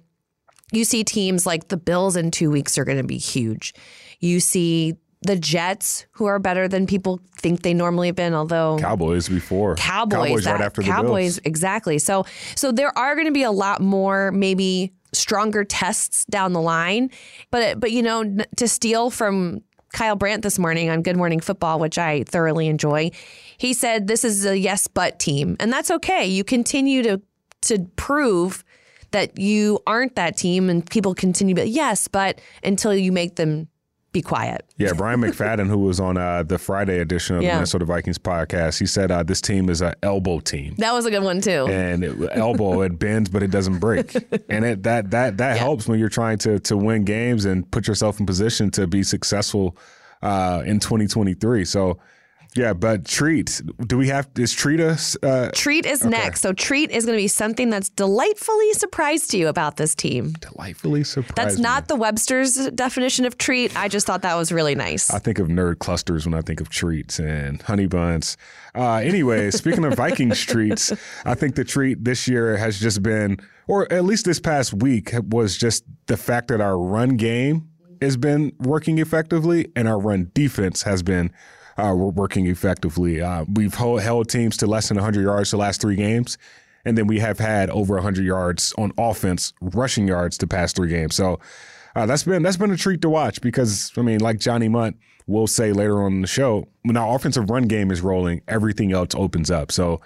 you 0.72 0.84
see 0.84 1.04
teams 1.04 1.46
like 1.46 1.70
the 1.70 1.78
Bills 1.78 2.16
in 2.16 2.32
two 2.32 2.52
weeks 2.52 2.78
are 2.78 2.86
going 2.86 2.98
to 2.98 3.04
be 3.04 3.18
huge. 3.18 3.74
You 4.20 4.40
see 4.40 4.98
the 5.22 5.36
Jets, 5.36 6.06
who 6.12 6.26
are 6.28 6.40
better 6.40 6.68
than 6.68 6.88
people 6.88 7.20
think 7.36 7.62
they 7.62 7.74
normally 7.74 8.08
have 8.08 8.16
been, 8.16 8.34
although 8.34 8.78
Cowboys 8.80 9.28
before. 9.28 9.76
Cowboys, 9.76 10.46
right 10.46 10.58
that- 10.58 10.62
after 10.62 10.82
the 10.82 10.88
Cowboys, 10.88 11.36
Bills. 11.36 11.42
exactly. 11.46 12.00
So, 12.00 12.26
so 12.56 12.72
there 12.72 12.98
are 12.98 13.16
going 13.16 13.28
to 13.28 13.34
be 13.34 13.44
a 13.44 13.52
lot 13.52 13.82
more, 13.82 14.32
maybe 14.32 14.94
stronger 15.14 15.64
tests 15.64 16.26
down 16.26 16.54
the 16.54 16.62
line. 16.62 17.10
But, 17.52 17.80
but 17.80 17.92
you 17.92 18.02
know, 18.04 18.22
n- 18.22 18.46
to 18.58 18.68
steal 18.68 19.10
from 19.10 19.62
Kyle 19.92 20.16
Brandt 20.16 20.44
this 20.44 20.60
morning 20.60 20.90
on 20.90 21.02
Good 21.02 21.18
Morning 21.18 21.40
Football, 21.40 21.80
which 21.80 21.98
I 21.98 22.24
thoroughly 22.24 22.68
enjoy, 22.68 23.10
he 23.58 23.74
said 23.74 24.08
this 24.08 24.24
is 24.24 24.46
a 24.46 24.58
yes 24.58 24.88
but 24.88 25.18
team, 25.20 25.58
and 25.60 25.74
that's 25.74 25.90
okay. 25.92 26.26
You 26.28 26.44
continue 26.44 27.02
to 27.04 27.22
to 27.64 27.80
prove 27.96 28.64
that 29.12 29.38
you 29.40 29.80
aren't 29.88 30.16
that 30.16 30.38
team, 30.38 30.70
and 30.70 30.88
people 30.90 31.16
continue 31.16 31.56
to 31.56 31.64
be 31.64 31.70
yes, 31.72 32.08
but 32.08 32.40
until 32.64 32.94
you 32.94 33.12
make 33.12 33.36
them 33.36 33.68
be 34.12 34.22
quiet. 34.22 34.66
Yeah, 34.78 34.94
Brian 34.94 35.22
McFadden, 35.22 35.68
who 35.68 35.78
was 35.78 36.00
on 36.00 36.18
uh, 36.18 36.42
the 36.44 36.58
Friday 36.58 37.00
edition 37.00 37.36
of 37.36 37.44
Yeah. 37.44 37.50
the 37.50 37.56
Minnesota 37.58 37.86
Vikings 37.86 38.18
podcast, 38.18 38.80
he 38.80 38.86
said 38.88 39.12
uh, 39.12 39.22
this 39.24 39.40
team 39.42 39.70
is 39.70 39.82
an 39.82 39.94
elbow 40.02 40.40
team. 40.40 40.74
That 40.80 40.94
was 40.94 41.06
a 41.06 41.12
good 41.12 41.22
one 41.24 41.42
too. 41.42 41.68
And 41.70 42.04
it, 42.04 42.18
elbow, 42.32 42.82
it 42.82 42.98
bends, 42.98 43.30
but 43.30 43.44
it 43.44 43.52
doesn't 43.52 43.78
break, 43.80 44.16
and 44.50 44.66
it 44.66 44.84
that 44.84 45.12
that 45.12 45.38
that 45.38 45.58
helps 45.58 45.88
when 45.88 46.00
you're 46.00 46.10
trying 46.10 46.38
to 46.40 46.60
to 46.62 46.76
win 46.76 47.04
games 47.04 47.46
and 47.46 47.70
put 47.70 47.88
yourself 47.88 48.20
in 48.20 48.26
position 48.26 48.72
to 48.72 48.88
be 48.88 49.04
successful 49.04 49.78
uh, 50.24 50.64
in 50.66 50.80
2023. 50.80 51.64
So, 51.66 52.00
yeah, 52.56 52.74
but 52.74 53.06
treat. 53.06 53.62
Do 53.86 53.98
we 53.98 54.08
have 54.08 54.28
is 54.38 54.54
treat 54.54 54.80
us? 54.80 55.16
Uh, 55.22 55.52
Treat 55.54 55.86
is 55.86 56.04
next. 56.04 56.42
So 56.42 56.52
treat 56.52 56.90
is 56.90 57.06
going 57.06 57.18
to 57.18 57.22
be 57.22 57.28
something 57.28 57.70
that's 57.70 57.90
delightfully 57.90 58.74
surprised 58.74 59.30
to 59.32 59.38
you 59.38 59.48
about 59.48 59.78
this 59.78 59.94
team. 59.94 60.34
delightfully 60.42 61.04
surprised. 61.04 61.36
That's 61.36 61.58
me. 61.58 61.62
not 61.62 61.88
the 61.88 61.96
Webster's 61.96 62.56
definition 62.72 63.26
of 63.26 63.38
treat. 63.38 63.76
I 63.78 63.88
just 63.88 64.08
thought 64.08 64.24
that 64.24 64.36
was 64.36 64.52
really 64.52 64.74
nice. 64.74 65.12
I 65.12 65.20
think 65.20 65.38
of 65.38 65.48
nerd 65.48 65.80
clusters 65.80 66.26
when 66.26 66.34
I 66.34 66.42
think 66.42 66.60
of 66.60 66.70
treats 66.70 67.20
and 67.20 67.62
honey 67.62 67.86
buns. 67.86 68.36
Uh, 68.74 68.96
anyway, 68.96 69.52
speaking 69.52 69.86
of 69.86 69.94
Vikings 69.94 70.42
treats, 70.42 70.92
I 71.26 71.36
think 71.36 71.56
the 71.56 71.64
treat 71.64 72.04
this 72.04 72.28
year 72.28 72.58
has 72.58 72.80
just 72.80 73.04
been, 73.04 73.38
or 73.68 73.92
at 73.94 74.06
least 74.06 74.26
this 74.26 74.40
past 74.40 74.74
week, 74.74 75.12
was 75.30 75.56
just 75.56 75.84
the 76.08 76.18
fact 76.18 76.48
that 76.48 76.62
our 76.62 76.80
run 76.80 77.16
game 77.16 77.70
has 78.02 78.18
been 78.18 78.54
working 78.60 78.98
effectively 78.98 79.68
and 79.76 79.88
our 79.88 80.00
run 80.00 80.32
defense 80.34 80.84
has 80.84 81.04
been 81.04 81.32
uh, 81.80 81.94
we're 81.94 82.10
working 82.10 82.48
effectively. 82.48 83.22
Uh, 83.22 83.46
we've 83.54 83.74
held, 83.74 84.30
teams 84.30 84.58
to 84.58 84.68
less 84.68 84.90
than 84.90 84.98
100 84.98 85.24
yards 85.24 85.52
the 85.52 85.58
last 85.58 85.82
three 85.82 85.96
games. 85.96 86.38
And 86.86 86.98
then 86.98 87.08
we 87.08 87.20
have 87.20 87.40
had 87.40 87.70
over 87.70 87.96
100 87.96 88.24
yards 88.26 88.74
on 88.78 88.92
offense, 88.98 89.54
rushing 89.62 90.08
yards 90.08 90.38
the 90.38 90.48
past 90.48 90.76
three 90.76 90.90
games. 90.90 91.16
So 91.16 91.40
uh, 91.96 92.06
that's 92.06 92.24
been 92.24 92.44
that's 92.44 92.58
been 92.58 92.72
a 92.72 92.78
treat 92.78 93.02
to 93.02 93.10
watch 93.10 93.42
because 93.42 93.92
I 93.98 94.02
mean, 94.02 94.20
like 94.20 94.40
Johnny 94.40 94.70
Mundt 94.70 94.98
will 95.28 95.48
say 95.48 95.74
later 95.74 96.02
on 96.04 96.14
in 96.14 96.22
the 96.22 96.28
show, 96.28 96.68
when 96.84 96.96
our 96.96 97.16
offensive 97.16 97.50
run 97.50 97.64
game 97.64 97.92
is 97.92 98.02
rolling, 98.02 98.42
everything 98.48 98.94
else 98.94 99.10
opens 99.16 99.52
up. 99.52 99.72
So 99.72 100.00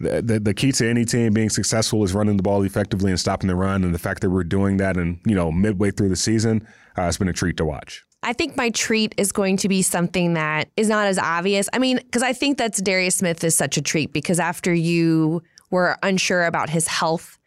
the, 0.00 0.22
the 0.22 0.40
the 0.40 0.54
key 0.54 0.72
to 0.72 0.88
any 0.88 1.04
team 1.04 1.32
being 1.32 1.50
successful 1.50 2.02
is 2.02 2.14
running 2.14 2.36
the 2.36 2.42
ball 2.42 2.62
effectively 2.62 3.10
and 3.10 3.20
stopping 3.20 3.48
the 3.48 3.54
run. 3.54 3.84
And 3.84 3.94
the 3.94 3.98
fact 3.98 4.22
that 4.22 4.30
we're 4.30 4.44
doing 4.44 4.78
that 4.78 4.96
and 4.96 5.20
you 5.24 5.34
know 5.34 5.52
midway 5.52 5.90
through 5.90 6.08
the 6.08 6.16
season, 6.16 6.66
uh, 6.98 7.02
it's 7.02 7.18
been 7.18 7.28
a 7.28 7.32
treat 7.32 7.56
to 7.58 7.64
watch. 7.64 8.04
I 8.22 8.32
think 8.34 8.56
my 8.56 8.70
treat 8.70 9.14
is 9.16 9.32
going 9.32 9.56
to 9.58 9.68
be 9.68 9.80
something 9.82 10.34
that 10.34 10.68
is 10.76 10.88
not 10.88 11.06
as 11.06 11.18
obvious. 11.18 11.68
I 11.72 11.78
mean, 11.78 11.96
because 11.98 12.22
I 12.22 12.32
think 12.32 12.58
Za'Darius 12.58 13.14
Smith 13.14 13.42
is 13.42 13.56
such 13.56 13.76
a 13.76 13.82
treat 13.82 14.12
because 14.12 14.38
after 14.38 14.74
you 14.74 15.42
were 15.70 15.96
unsure 16.02 16.44
about 16.44 16.68
his 16.68 16.86
health 16.86 17.38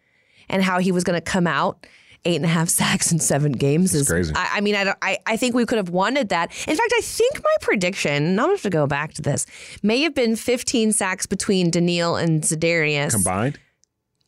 and 0.50 0.64
how 0.64 0.80
he 0.80 0.92
was 0.92 1.04
going 1.04 1.18
to 1.18 1.22
come 1.22 1.46
out, 1.46 1.86
eight 2.26 2.38
and 2.38 2.46
a 2.46 2.50
half 2.50 2.70
sacks 2.80 3.12
in 3.12 3.20
seven 3.20 3.52
games 3.52 3.94
is 3.94 4.08
crazy. 4.08 4.34
I, 4.36 4.54
I 4.58 4.62
mean, 4.62 4.76
I, 4.76 4.96
I 5.02 5.18
I 5.28 5.38
think 5.38 5.54
we 5.54 5.66
could 5.66 5.78
have 5.78 5.90
wanted 5.90 6.30
that. 6.30 6.50
In 6.68 6.76
fact, 6.76 6.94
I 6.98 7.02
think 7.02 7.36
my 7.44 7.56
prediction, 7.62 8.26
and 8.26 8.42
I'll 8.42 8.50
have 8.50 8.62
to 8.64 8.70
go 8.72 8.88
back 8.88 9.14
to 9.14 9.22
this, 9.22 9.46
may 9.84 10.02
have 10.02 10.16
been 10.16 10.36
15 10.36 10.92
sacks 10.94 11.28
between 11.28 11.70
Danielle 11.70 12.16
and 12.16 12.42
Za'Darius. 12.42 13.12
Combined, 13.12 13.60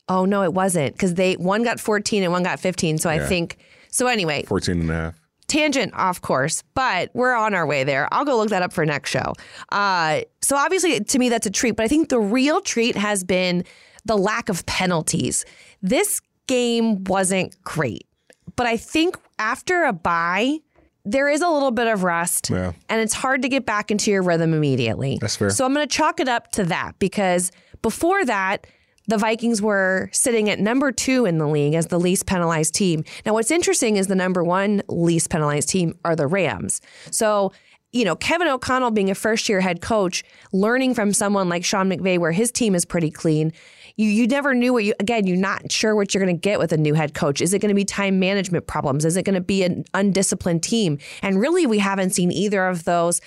Oh 0.08 0.24
no, 0.24 0.42
it 0.44 0.54
wasn't 0.54 0.94
because 0.94 1.14
they 1.14 1.34
one 1.34 1.64
got 1.64 1.80
14 1.80 2.22
and 2.22 2.30
one 2.30 2.44
got 2.44 2.60
15. 2.60 2.98
So 2.98 3.10
I 3.10 3.18
think 3.18 3.56
so. 3.90 4.06
Anyway, 4.06 4.44
14 4.44 4.80
and 4.82 4.90
a 4.90 4.94
half. 4.94 5.20
Tangent 5.48 5.92
off 5.94 6.20
course, 6.20 6.62
but 6.74 7.10
we're 7.14 7.34
on 7.34 7.54
our 7.54 7.66
way 7.66 7.84
there. 7.84 8.08
I'll 8.12 8.24
go 8.24 8.36
look 8.36 8.50
that 8.50 8.62
up 8.62 8.72
for 8.72 8.84
next 8.84 9.10
show. 9.10 9.32
Uh, 9.70 10.22
so 10.42 10.56
obviously, 10.56 11.00
to 11.00 11.18
me, 11.18 11.28
that's 11.28 11.46
a 11.46 11.50
treat. 11.50 11.76
But 11.76 11.84
I 11.84 11.88
think 11.88 12.08
the 12.08 12.18
real 12.20 12.60
treat 12.60 12.96
has 12.96 13.24
been 13.24 13.64
the 14.04 14.16
lack 14.16 14.48
of 14.48 14.64
penalties. 14.66 15.44
This 15.82 16.20
game 16.46 17.04
wasn't 17.04 17.56
great, 17.64 18.06
but 18.56 18.66
I 18.66 18.76
think 18.76 19.16
after 19.38 19.84
a 19.84 19.92
bye. 19.92 20.58
There 21.08 21.28
is 21.28 21.40
a 21.40 21.48
little 21.48 21.70
bit 21.70 21.86
of 21.86 22.02
rust, 22.02 22.50
Yeah. 22.50 22.72
and 22.88 23.00
it's 23.00 23.14
hard 23.14 23.42
to 23.42 23.48
get 23.48 23.64
back 23.64 23.92
into 23.92 24.10
your 24.10 24.22
rhythm 24.22 24.52
immediately. 24.52 25.18
That's 25.20 25.36
fair. 25.36 25.50
So 25.50 25.64
I'm 25.64 25.72
going 25.72 25.86
to 25.86 25.96
chalk 25.96 26.18
it 26.18 26.26
up 26.26 26.50
to 26.52 26.64
that 26.64 26.98
because 26.98 27.52
before 27.80 28.24
that, 28.24 28.66
the 29.06 29.18
Vikings 29.18 29.62
were 29.62 30.08
sitting 30.12 30.50
at 30.50 30.58
number 30.58 30.92
two 30.92 31.26
in 31.26 31.38
the 31.38 31.46
league 31.46 31.74
as 31.74 31.86
the 31.86 31.98
least 31.98 32.26
penalized 32.26 32.74
team. 32.74 33.04
Now, 33.24 33.34
what's 33.34 33.50
interesting 33.50 33.96
is 33.96 34.06
the 34.06 34.14
number 34.14 34.42
one 34.42 34.82
least 34.88 35.30
penalized 35.30 35.68
team 35.68 35.98
are 36.04 36.16
the 36.16 36.26
Rams. 36.26 36.80
So 37.10 37.52
you 37.92 38.04
know, 38.04 38.16
Kevin 38.16 38.48
O'Connell 38.48 38.90
being 38.90 39.10
a 39.10 39.14
first 39.14 39.48
year 39.48 39.60
head 39.60 39.80
coach, 39.80 40.22
learning 40.52 40.94
from 40.94 41.14
someone 41.14 41.48
like 41.48 41.64
Sean 41.64 41.88
McVay, 41.88 42.18
where 42.18 42.32
his 42.32 42.52
team 42.52 42.74
is 42.74 42.84
pretty 42.84 43.10
clean, 43.10 43.52
you 43.96 44.08
you 44.08 44.26
never 44.26 44.54
knew 44.54 44.72
what 44.72 44.84
you 44.84 44.94
again 45.00 45.26
you're 45.26 45.36
not 45.36 45.72
sure 45.72 45.96
what 45.96 46.14
you're 46.14 46.22
going 46.22 46.34
to 46.34 46.40
get 46.40 46.58
with 46.58 46.72
a 46.72 46.76
new 46.76 46.94
head 46.94 47.14
coach 47.14 47.40
is 47.40 47.52
it 47.52 47.60
going 47.60 47.70
to 47.70 47.74
be 47.74 47.84
time 47.84 48.18
management 48.18 48.66
problems 48.66 49.04
is 49.04 49.16
it 49.16 49.24
going 49.24 49.34
to 49.34 49.40
be 49.40 49.62
an 49.62 49.84
undisciplined 49.94 50.62
team 50.62 50.98
and 51.22 51.40
really 51.40 51.66
we 51.66 51.78
haven't 51.78 52.10
seen 52.10 52.30
either 52.30 52.66
of 52.66 52.84
those 52.84 53.20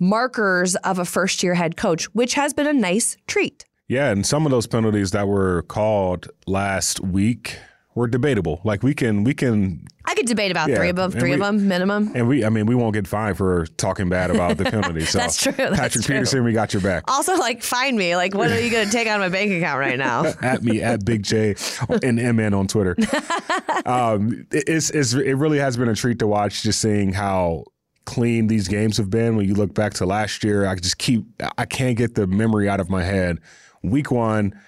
markers 0.00 0.74
of 0.76 0.98
a 0.98 1.04
first 1.04 1.42
year 1.42 1.54
head 1.54 1.76
coach 1.76 2.04
which 2.14 2.34
has 2.34 2.54
been 2.54 2.66
a 2.66 2.72
nice 2.72 3.16
treat 3.26 3.64
yeah 3.92 4.10
and 4.10 4.24
some 4.26 4.46
of 4.46 4.50
those 4.50 4.66
penalties 4.66 5.10
that 5.12 5.26
were 5.28 5.62
called 5.62 6.28
last 6.46 7.00
week 7.00 7.58
were 7.94 8.06
debatable 8.08 8.60
like 8.64 8.82
we 8.82 8.94
can 8.94 9.22
we 9.24 9.34
can 9.34 9.84
I 10.06 10.14
could 10.14 10.26
debate 10.26 10.50
about 10.50 10.68
Yeah, 10.70 10.76
three 10.76 10.88
of 10.88 10.96
them, 10.96 11.10
three 11.12 11.30
we- 11.30 11.34
of 11.34 11.40
them 11.40 11.68
minimum. 11.68 12.10
and 12.14 12.26
we 12.26 12.44
I 12.44 12.48
mean 12.48 12.64
we 12.66 12.74
won't 12.74 12.94
get 12.94 13.06
fined 13.06 13.36
for 13.36 13.66
talking 13.76 14.08
bad 14.08 14.30
about 14.30 14.56
the 14.56 14.64
penalty 14.64 15.04
so 15.12 15.18
That's 15.18 15.36
true, 15.42 15.52
that's 15.52 15.76
Patrick 15.78 16.04
true. 16.06 16.14
Peterson 16.16 16.42
we 16.44 16.52
got 16.54 16.72
your 16.72 16.80
back 16.82 17.04
Also, 17.08 17.36
like, 17.36 17.62
find 17.62 17.96
me. 17.98 18.16
Like, 18.16 18.34
what 18.34 18.50
are 18.50 18.58
you 18.60 18.70
going 18.70 18.86
to 18.86 18.92
take 18.92 19.06
out 19.06 19.20
of 19.20 19.30
my 19.30 19.36
bank 19.36 19.52
account 19.52 19.78
right 19.78 19.98
now? 19.98 20.24
at 20.42 20.62
me 20.64 20.82
at 20.82 21.04
Big 21.04 21.22
J 21.22 21.54
and 22.02 22.16
MN 22.36 22.54
on 22.54 22.66
Twitter. 22.66 22.96
um, 23.86 24.46
it- 24.50 24.64
it's, 24.66 24.90
it's 24.90 25.12
it 25.14 25.34
really 25.34 25.58
has 25.58 25.76
been 25.76 25.88
a 25.88 25.94
treat 25.94 26.18
to 26.20 26.26
watch, 26.26 26.62
just 26.62 26.80
seeing 26.80 27.12
how 27.12 27.64
clean 28.04 28.46
these 28.46 28.68
games 28.68 28.96
have 28.96 29.10
been. 29.10 29.36
When 29.36 29.46
you 29.46 29.54
look 29.54 29.74
back 29.74 29.94
to 29.94 30.06
last 30.06 30.42
year, 30.44 30.66
I 30.66 30.74
just 30.76 30.98
keep 30.98 31.24
I 31.58 31.64
can't 31.66 31.96
get 31.96 32.14
the 32.14 32.26
memory 32.26 32.68
out 32.68 32.80
of 32.80 32.88
my 32.90 33.02
head. 33.02 33.38
Week 33.82 34.10
one, 34.10 34.58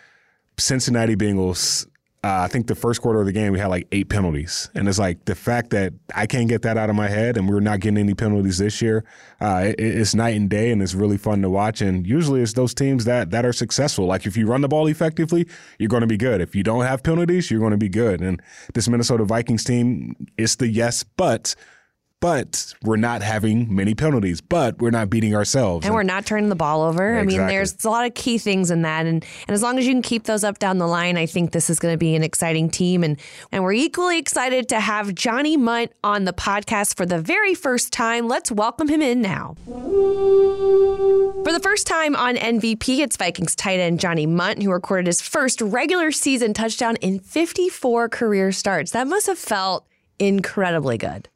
Cincinnati 0.58 1.16
Bengals. 1.16 1.86
Uh, 2.22 2.40
I 2.40 2.48
think 2.48 2.68
the 2.68 2.74
first 2.74 3.02
quarter 3.02 3.20
of 3.20 3.26
the 3.26 3.32
game 3.32 3.52
we 3.52 3.58
had 3.58 3.66
like 3.66 3.86
eight 3.92 4.08
penalties, 4.08 4.70
and 4.74 4.88
it's 4.88 4.98
like 4.98 5.26
the 5.26 5.34
fact 5.34 5.68
that 5.70 5.92
I 6.14 6.24
can't 6.24 6.48
get 6.48 6.62
that 6.62 6.78
out 6.78 6.88
of 6.88 6.96
my 6.96 7.06
head, 7.06 7.36
and 7.36 7.46
we're 7.46 7.60
not 7.60 7.80
getting 7.80 7.98
any 7.98 8.14
penalties 8.14 8.56
this 8.56 8.80
year. 8.80 9.04
Uh, 9.42 9.64
it, 9.66 9.74
it's 9.78 10.14
night 10.14 10.34
and 10.34 10.48
day, 10.48 10.70
and 10.70 10.80
it's 10.82 10.94
really 10.94 11.18
fun 11.18 11.42
to 11.42 11.50
watch. 11.50 11.82
And 11.82 12.06
usually, 12.06 12.40
it's 12.40 12.54
those 12.54 12.72
teams 12.72 13.04
that 13.04 13.30
that 13.30 13.44
are 13.44 13.52
successful. 13.52 14.06
Like 14.06 14.24
if 14.24 14.38
you 14.38 14.46
run 14.46 14.62
the 14.62 14.68
ball 14.68 14.86
effectively, 14.86 15.46
you're 15.78 15.90
going 15.90 16.00
to 16.00 16.06
be 16.06 16.16
good. 16.16 16.40
If 16.40 16.56
you 16.56 16.62
don't 16.62 16.84
have 16.84 17.02
penalties, 17.02 17.50
you're 17.50 17.60
going 17.60 17.72
to 17.72 17.76
be 17.76 17.90
good. 17.90 18.22
And 18.22 18.40
this 18.72 18.88
Minnesota 18.88 19.24
Vikings 19.24 19.62
team 19.62 20.16
is 20.38 20.56
the 20.56 20.68
yes, 20.68 21.02
but. 21.02 21.54
But 22.24 22.72
we're 22.82 22.96
not 22.96 23.20
having 23.20 23.74
many 23.76 23.94
penalties, 23.94 24.40
but 24.40 24.78
we're 24.78 24.90
not 24.90 25.10
beating 25.10 25.34
ourselves. 25.34 25.84
And 25.84 25.94
we're 25.94 26.04
not 26.04 26.24
turning 26.24 26.48
the 26.48 26.56
ball 26.56 26.80
over. 26.80 27.18
I 27.18 27.22
mean, 27.22 27.36
there's 27.36 27.84
a 27.84 27.90
lot 27.90 28.06
of 28.06 28.14
key 28.14 28.38
things 28.38 28.70
in 28.70 28.80
that. 28.80 29.04
And, 29.04 29.22
and 29.46 29.54
as 29.54 29.60
long 29.60 29.78
as 29.78 29.86
you 29.86 29.92
can 29.92 30.00
keep 30.00 30.24
those 30.24 30.42
up 30.42 30.58
down 30.58 30.78
the 30.78 30.86
line, 30.86 31.18
I 31.18 31.26
think 31.26 31.50
this 31.50 31.68
is 31.68 31.78
going 31.78 31.92
to 31.92 31.98
be 31.98 32.14
an 32.14 32.22
exciting 32.22 32.70
team. 32.70 33.04
And, 33.04 33.20
and 33.52 33.62
we're 33.62 33.74
equally 33.74 34.18
excited 34.18 34.70
to 34.70 34.80
have 34.80 35.14
Johnny 35.14 35.58
Mundt 35.58 35.92
on 36.02 36.24
the 36.24 36.32
podcast 36.32 36.96
for 36.96 37.04
the 37.04 37.20
very 37.20 37.54
first 37.54 37.92
time. 37.92 38.26
Let's 38.26 38.50
welcome 38.50 38.88
him 38.88 39.02
in 39.02 39.20
now. 39.20 39.54
For 39.66 41.52
the 41.52 41.60
first 41.62 41.86
time 41.86 42.16
on 42.16 42.36
MVP, 42.36 43.00
it's 43.00 43.18
Vikings 43.18 43.54
tight 43.54 43.80
end 43.80 44.00
Johnny 44.00 44.24
Mundt, 44.24 44.62
who 44.62 44.70
recorded 44.70 45.08
his 45.08 45.20
first 45.20 45.60
regular 45.60 46.10
season 46.10 46.54
touchdown 46.54 46.96
in 47.02 47.18
54 47.18 48.08
career 48.08 48.50
starts. 48.50 48.92
That 48.92 49.08
must 49.08 49.26
have 49.26 49.38
felt 49.38 49.86
incredibly 50.18 50.96
good. 50.96 51.28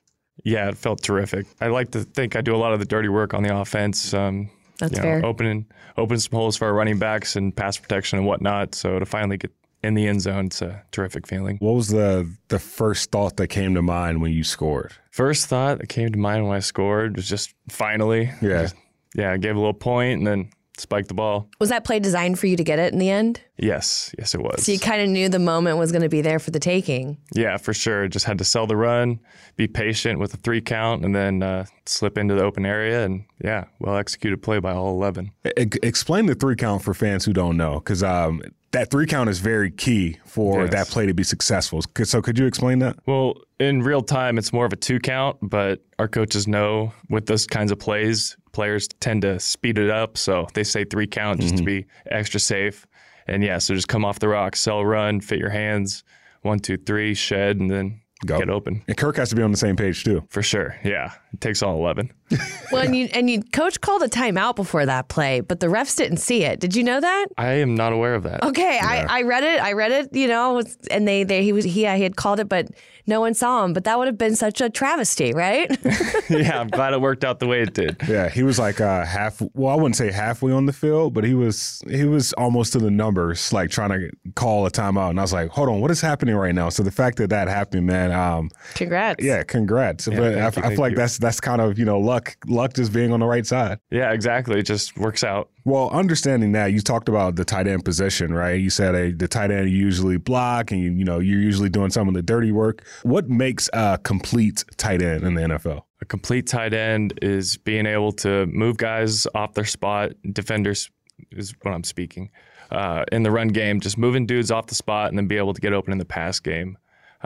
Yeah, 0.49 0.69
it 0.69 0.79
felt 0.79 1.03
terrific. 1.03 1.47
I 1.61 1.67
like 1.69 1.91
to 1.93 2.05
think 2.05 2.37
I 2.37 2.41
do 2.41 2.55
a 2.55 2.59
lot 2.59 2.73
of 2.73 2.79
the 2.79 2.87
dirty 2.87 3.09
work 3.09 3.35
on 3.35 3.43
the 3.43 3.55
offense. 3.57 4.15
Um, 4.15 4.51
That's 4.79 4.93
you 4.93 4.99
know, 4.99 5.03
fair. 5.03 5.27
Opening, 5.27 5.67
open 5.97 6.19
some 6.19 6.37
holes 6.39 6.57
for 6.57 6.67
our 6.67 6.73
running 6.75 6.99
backs 6.99 7.37
and 7.37 7.55
pass 7.55 7.77
protection 7.77 8.19
and 8.19 8.27
whatnot. 8.27 8.75
So 8.75 8.99
to 8.99 9.05
finally 9.07 9.37
get 9.37 9.51
in 9.83 9.95
the 9.95 10.07
end 10.07 10.23
zone, 10.23 10.47
it's 10.47 10.63
a 10.63 10.83
terrific 10.91 11.27
feeling. 11.27 11.59
What 11.59 11.75
was 11.75 11.89
the 11.89 12.29
the 12.49 12.59
first 12.59 13.11
thought 13.11 13.37
that 13.37 13.49
came 13.49 13.75
to 13.75 13.83
mind 13.83 14.23
when 14.23 14.33
you 14.33 14.43
scored? 14.43 14.93
First 15.11 15.47
thought 15.49 15.79
that 15.79 15.89
came 15.89 16.11
to 16.13 16.19
mind 16.19 16.47
when 16.49 16.57
I 16.57 16.61
scored 16.61 17.17
was 17.17 17.29
just 17.29 17.55
finally. 17.69 18.31
Yeah. 18.41 18.63
Just- 18.63 18.77
yeah, 19.15 19.33
I 19.33 19.37
gave 19.39 19.57
a 19.57 19.59
little 19.59 19.73
point 19.75 20.19
and 20.19 20.27
then 20.27 20.51
spiked 20.81 21.09
the 21.09 21.15
ball. 21.15 21.49
Was 21.61 21.69
that 21.71 21.85
play 21.85 21.99
designed 22.01 22.39
for 22.39 22.47
you 22.47 22.57
to 22.57 22.65
get 22.65 22.79
it 22.79 22.93
in 22.93 22.99
the 22.99 23.11
end? 23.11 23.41
Yes, 23.57 24.15
yes, 24.19 24.35
it 24.35 24.41
was. 24.41 24.65
So 24.65 24.73
you 24.73 24.79
kind 24.79 25.03
of 25.03 25.09
knew 25.09 25.29
the 25.29 25.39
moment 25.39 25.79
was 25.79 25.91
going 25.93 26.03
to 26.03 26.09
be 26.09 26.21
there 26.23 26.39
for 26.39 26.51
the 26.53 26.61
taking. 26.61 27.17
Yeah, 27.33 27.57
for 27.57 27.75
sure. 27.75 28.07
Just 28.09 28.25
had 28.27 28.39
to 28.39 28.45
sell 28.45 28.67
the 28.67 28.77
run, 28.77 29.19
be 29.57 29.67
patient 29.67 30.21
with 30.21 30.31
the 30.31 30.37
three 30.39 30.61
count, 30.61 31.05
and 31.05 31.15
then 31.15 31.43
uh, 31.43 31.65
slip 31.87 32.17
into 32.17 32.35
the 32.35 32.43
open 32.45 32.65
area. 32.65 33.05
And 33.05 33.25
yeah, 33.43 33.65
well 33.81 33.97
executed 33.97 34.43
play 34.43 34.59
by 34.61 34.73
all 34.73 34.91
11. 34.91 35.33
E- 35.45 35.51
explain 35.83 36.27
the 36.27 36.35
three 36.35 36.57
count 36.57 36.83
for 36.83 36.95
fans 36.95 37.25
who 37.25 37.33
don't 37.33 37.57
know, 37.57 37.81
because 37.81 38.03
um, 38.05 38.41
that 38.71 38.91
three 38.91 39.07
count 39.07 39.29
is 39.29 39.41
very 39.41 39.71
key 39.73 40.19
for 40.25 40.63
Yes. 40.63 40.71
that 40.73 40.87
play 40.89 41.07
to 41.07 41.15
be 41.15 41.25
successful. 41.25 41.81
So, 42.05 42.23
could 42.23 42.39
you 42.39 42.47
explain 42.47 42.79
that? 42.81 42.97
Well, 43.07 43.35
in 43.59 43.83
real 43.83 44.03
time, 44.03 44.39
it's 44.39 44.53
more 44.53 44.67
of 44.67 44.73
a 44.73 44.77
two 44.77 45.01
count, 45.01 45.39
but 45.43 45.83
our 45.99 46.07
coaches 46.07 46.47
know 46.47 46.93
with 47.11 47.27
those 47.27 47.45
kinds 47.47 47.73
of 47.73 47.79
plays, 47.81 48.37
players 48.59 48.89
tend 48.99 49.23
to 49.23 49.39
speed 49.39 49.79
it 49.79 49.89
up. 49.89 50.19
So 50.19 50.49
they 50.53 50.65
say 50.65 50.85
three 50.85 51.07
count 51.07 51.41
just 51.41 51.59
to 51.59 51.63
mm-hmm. 51.63 51.83
be 51.83 51.87
extra 52.11 52.41
safe. 52.41 52.89
And 53.29 53.45
yeah, 53.45 53.59
so 53.59 53.73
just 53.73 53.87
come 53.87 54.05
off 54.05 54.19
the 54.19 54.27
rock, 54.27 54.57
sell, 54.57 54.85
run, 54.85 55.21
fit 55.21 55.39
your 55.39 55.51
hands, 55.51 56.03
one, 56.43 56.59
two, 56.59 56.77
three, 56.77 57.15
shed, 57.15 57.59
and 57.61 57.71
then 57.71 58.01
Go. 58.27 58.37
get 58.37 58.51
open. 58.51 58.83
And 58.89 58.97
Kirk 58.97 59.17
has 59.17 59.29
to 59.29 59.37
be 59.37 59.43
on 59.43 59.53
the 59.53 59.57
same 59.57 59.77
page 59.77 60.03
too. 60.03 60.25
For 60.29 60.43
sure. 60.43 60.75
Yeah. 60.83 61.13
It 61.33 61.41
takes 61.41 61.63
all 61.63 61.77
11. 61.77 62.13
Well, 62.71 62.83
and 62.83 62.95
you 62.95 63.09
and 63.15 63.31
you 63.31 63.43
coach 63.43 63.81
called 63.81 64.03
a 64.03 64.09
timeout 64.09 64.55
before 64.55 64.85
that 64.85 65.09
play, 65.09 65.41
but 65.41 65.61
the 65.61 65.69
refs 65.69 65.97
didn't 65.97 66.19
see 66.19 66.45
it. 66.45 66.61
Did 66.61 66.77
you 66.77 66.85
know 66.85 67.01
that? 67.01 67.27
I 67.39 67.53
am 67.53 67.75
not 67.75 67.95
aware 67.95 68.15
of 68.15 68.25
that. 68.25 68.45
Okay, 68.45 68.79
I, 68.79 69.07
I 69.09 69.23
read 69.23 69.43
it. 69.43 69.63
I 69.63 69.73
read 69.73 69.93
it. 69.93 70.15
You 70.15 70.29
know, 70.29 70.63
and 70.91 71.09
they 71.09 71.25
they 71.25 71.43
he 71.43 71.55
was 71.55 71.65
he 71.65 71.71
he 71.71 71.83
had 71.85 72.17
called 72.17 72.41
it, 72.41 72.47
but 72.47 72.69
no 73.09 73.21
one 73.21 73.35
saw 73.35 73.65
him. 73.65 73.73
But 73.73 73.85
that 73.85 73.99
would 73.99 74.07
have 74.07 74.19
been 74.19 74.37
such 74.37 74.61
a 74.61 74.71
travesty, 74.71 75.33
right? 75.33 75.71
yeah, 76.31 76.61
I'm 76.61 76.69
glad 76.69 76.93
it 76.93 77.01
worked 77.01 77.25
out 77.25 77.41
the 77.41 77.47
way 77.47 77.63
it 77.63 77.75
did. 77.75 77.97
Yeah, 78.07 78.29
he 78.29 78.43
was 78.43 78.59
like 78.59 78.81
uh, 78.81 79.05
half. 79.05 79.43
Well, 79.55 79.73
I 79.73 79.75
wouldn't 79.77 79.97
say 79.97 80.13
halfway 80.13 80.53
on 80.53 80.67
the 80.67 80.73
field, 80.73 81.15
but 81.15 81.25
he 81.25 81.35
was 81.35 81.83
he 81.89 82.05
was 82.05 82.33
almost 82.35 82.73
to 82.75 82.79
the 82.79 82.91
numbers, 82.91 83.53
like 83.53 83.71
trying 83.71 83.91
to 83.91 84.11
call 84.35 84.67
a 84.67 84.71
timeout. 84.71 85.11
And 85.11 85.19
I 85.19 85.23
was 85.23 85.33
like, 85.33 85.51
hold 85.51 85.69
on, 85.69 85.81
what 85.81 85.91
is 85.91 86.01
happening 86.01 86.37
right 86.37 86.55
now? 86.55 86.69
So 86.69 86.83
the 86.83 86.91
fact 86.91 87.17
that 87.19 87.31
that 87.31 87.49
happened, 87.49 87.87
man, 87.87 88.13
um, 88.13 88.51
Congrats. 88.75 89.25
yeah, 89.25 89.43
congrats. 89.43 90.07
but 90.07 90.19
I, 90.19 90.31
you, 90.31 90.39
I 90.45 90.51
feel 90.51 90.79
like 90.79 90.91
you. 90.93 90.97
that's 90.97 91.19
that's 91.19 91.41
kind 91.41 91.61
of 91.61 91.79
you 91.79 91.85
know 91.85 91.99
luck, 91.99 92.37
luck 92.47 92.75
just 92.75 92.93
being 92.93 93.13
on 93.13 93.21
the 93.21 93.27
right 93.27 93.47
side. 93.47 93.79
Yeah, 93.91 94.13
exactly. 94.13 94.59
It 94.59 94.65
just 94.65 94.97
works 94.99 95.25
out. 95.25 95.51
Well, 95.69 95.91
understanding 95.91 96.53
that, 96.53 96.73
you 96.73 96.81
talked 96.81 97.11
about 97.11 97.37
the 97.37 97.45
tight 97.45 97.67
end 97.67 97.85
position, 97.85 98.33
right? 98.33 98.59
You 98.59 98.71
said 98.71 98.95
uh, 98.95 99.15
the 99.15 99.29
tight 99.29 99.51
end 99.51 99.69
usually 99.69 100.17
block, 100.17 100.71
and 100.71 100.81
you, 100.81 100.93
you 100.93 101.05
know 101.05 101.19
you're 101.19 101.43
usually 101.43 101.69
doing 101.69 101.91
some 101.91 102.09
of 102.09 102.15
the 102.15 102.23
dirty 102.23 102.53
work. 102.53 102.87
What 103.03 103.29
makes 103.29 103.69
a 103.75 103.99
complete 104.03 104.65
tight 104.79 105.03
end 105.03 105.25
in 105.25 105.35
the 105.35 105.43
NFL? 105.43 105.83
A 106.01 106.07
complete 106.07 106.47
tight 106.47 106.73
end 106.73 107.19
is 107.21 107.59
being 107.59 107.85
able 107.85 108.13
to 108.13 108.47
move 108.47 108.79
guys 108.79 109.27
off 109.35 109.53
their 109.53 109.67
spot. 109.67 110.13
Defenders 110.33 110.89
is 111.33 111.53
what 111.61 111.75
I'm 111.75 111.85
speaking. 111.85 112.31
Uh, 112.71 113.05
in 113.13 113.23
the 113.23 113.31
run 113.31 113.49
game, 113.49 113.79
just 113.79 113.99
moving 113.99 114.25
dudes 114.25 114.51
off 114.51 114.69
the 114.69 114.75
spot 114.75 115.11
and 115.11 115.19
then 115.19 115.27
be 115.27 115.37
able 115.37 115.53
to 115.53 115.61
get 115.61 115.75
open 115.75 115.93
in 115.93 115.99
the 115.99 116.07
pass 116.07 116.41
game. 116.41 116.79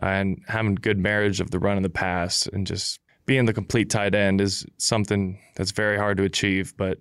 And 0.02 0.42
having 0.48 0.74
good 0.74 0.98
marriage 0.98 1.40
of 1.40 1.52
the 1.52 1.60
run 1.60 1.76
and 1.76 1.84
the 1.84 1.90
pass 1.90 2.48
and 2.52 2.66
just 2.66 2.98
being 3.24 3.44
the 3.44 3.52
complete 3.52 3.88
tight 3.88 4.16
end 4.16 4.40
is 4.40 4.66
something 4.78 5.38
that's 5.54 5.70
very 5.70 5.96
hard 5.96 6.16
to 6.16 6.24
achieve. 6.24 6.74
But, 6.76 6.98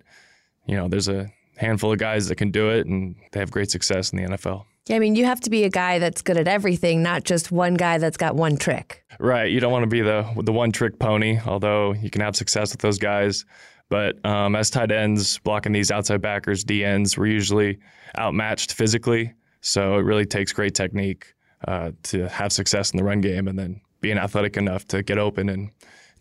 you 0.66 0.76
know, 0.76 0.88
there's 0.88 1.08
a 1.08 1.30
handful 1.56 1.92
of 1.92 1.98
guys 1.98 2.28
that 2.28 2.36
can 2.36 2.50
do 2.50 2.70
it 2.70 2.86
and 2.86 3.14
they 3.32 3.40
have 3.40 3.50
great 3.50 3.70
success 3.70 4.12
in 4.12 4.22
the 4.22 4.30
NFL. 4.30 4.64
Yeah, 4.86 4.96
I 4.96 4.98
mean, 4.98 5.14
you 5.14 5.24
have 5.26 5.40
to 5.42 5.50
be 5.50 5.62
a 5.62 5.68
guy 5.68 6.00
that's 6.00 6.22
good 6.22 6.36
at 6.36 6.48
everything, 6.48 7.02
not 7.02 7.22
just 7.22 7.52
one 7.52 7.74
guy 7.74 7.98
that's 7.98 8.16
got 8.16 8.34
one 8.34 8.56
trick. 8.56 9.04
Right. 9.20 9.50
You 9.50 9.60
don't 9.60 9.70
want 9.70 9.84
to 9.84 9.88
be 9.88 10.00
the 10.00 10.26
the 10.42 10.52
one 10.52 10.72
trick 10.72 10.98
pony, 10.98 11.38
although 11.46 11.92
you 11.92 12.10
can 12.10 12.20
have 12.20 12.34
success 12.34 12.72
with 12.72 12.80
those 12.80 12.98
guys. 12.98 13.44
But 13.88 14.24
um, 14.24 14.56
as 14.56 14.70
tight 14.70 14.90
ends, 14.90 15.38
blocking 15.38 15.72
these 15.72 15.90
outside 15.90 16.20
backers, 16.20 16.64
D 16.64 16.84
ends, 16.84 17.16
we're 17.16 17.26
usually 17.26 17.78
outmatched 18.18 18.72
physically. 18.72 19.34
So 19.60 19.98
it 19.98 20.02
really 20.02 20.26
takes 20.26 20.52
great 20.52 20.74
technique 20.74 21.34
uh, 21.68 21.92
to 22.04 22.26
have 22.28 22.52
success 22.52 22.90
in 22.90 22.96
the 22.96 23.04
run 23.04 23.20
game 23.20 23.46
and 23.46 23.56
then 23.58 23.80
being 24.00 24.18
athletic 24.18 24.56
enough 24.56 24.86
to 24.88 25.02
get 25.02 25.18
open 25.18 25.48
and 25.48 25.70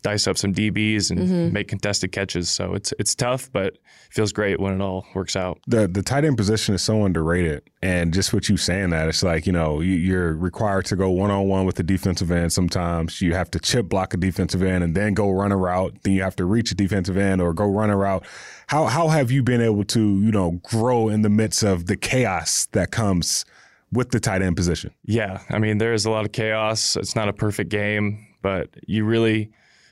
dice 0.01 0.27
up 0.27 0.37
some 0.37 0.53
DBs 0.53 1.11
and 1.11 1.19
mm-hmm. 1.19 1.53
make 1.53 1.67
contested 1.67 2.11
catches. 2.11 2.49
So 2.49 2.73
it's 2.73 2.93
it's 2.99 3.15
tough, 3.15 3.51
but 3.51 3.77
feels 4.09 4.31
great 4.31 4.59
when 4.59 4.73
it 4.73 4.81
all 4.81 5.05
works 5.13 5.35
out. 5.35 5.59
the 5.67 5.87
the 5.87 6.01
tight 6.01 6.25
end 6.25 6.37
position 6.37 6.75
is 6.75 6.81
so 6.81 7.05
underrated, 7.05 7.63
and 7.81 8.13
just 8.13 8.33
what 8.33 8.49
you 8.49 8.57
saying 8.57 8.89
that 8.89 9.07
it's 9.07 9.23
like 9.23 9.45
you 9.45 9.53
know 9.53 9.79
you, 9.81 9.93
you're 9.93 10.33
required 10.33 10.85
to 10.85 10.95
go 10.95 11.09
one 11.09 11.31
on 11.31 11.47
one 11.47 11.65
with 11.65 11.75
the 11.75 11.83
defensive 11.83 12.31
end. 12.31 12.51
Sometimes 12.51 13.21
you 13.21 13.33
have 13.33 13.51
to 13.51 13.59
chip 13.59 13.87
block 13.89 14.13
a 14.13 14.17
defensive 14.17 14.63
end 14.63 14.83
and 14.83 14.95
then 14.95 15.13
go 15.13 15.29
run 15.29 15.51
a 15.51 15.57
route. 15.57 15.95
Then 16.03 16.13
you 16.13 16.23
have 16.23 16.35
to 16.37 16.45
reach 16.45 16.71
a 16.71 16.75
defensive 16.75 17.17
end 17.17 17.41
or 17.41 17.53
go 17.53 17.65
run 17.65 17.89
a 17.89 17.97
route. 17.97 18.25
How 18.67 18.85
how 18.85 19.09
have 19.09 19.31
you 19.31 19.43
been 19.43 19.61
able 19.61 19.83
to 19.85 19.99
you 19.99 20.31
know 20.31 20.59
grow 20.63 21.09
in 21.09 21.21
the 21.21 21.29
midst 21.29 21.63
of 21.63 21.85
the 21.85 21.97
chaos 21.97 22.67
that 22.71 22.91
comes 22.91 23.45
with 23.91 24.11
the 24.11 24.19
tight 24.19 24.41
end 24.41 24.55
position? 24.55 24.91
Yeah, 25.05 25.41
I 25.49 25.59
mean 25.59 25.77
there 25.77 25.93
is 25.93 26.05
a 26.05 26.09
lot 26.09 26.25
of 26.25 26.31
chaos. 26.31 26.95
It's 26.95 27.15
not 27.15 27.29
a 27.29 27.33
perfect 27.33 27.69
game, 27.69 28.25
but 28.41 28.69
you 28.87 29.05
really 29.05 29.51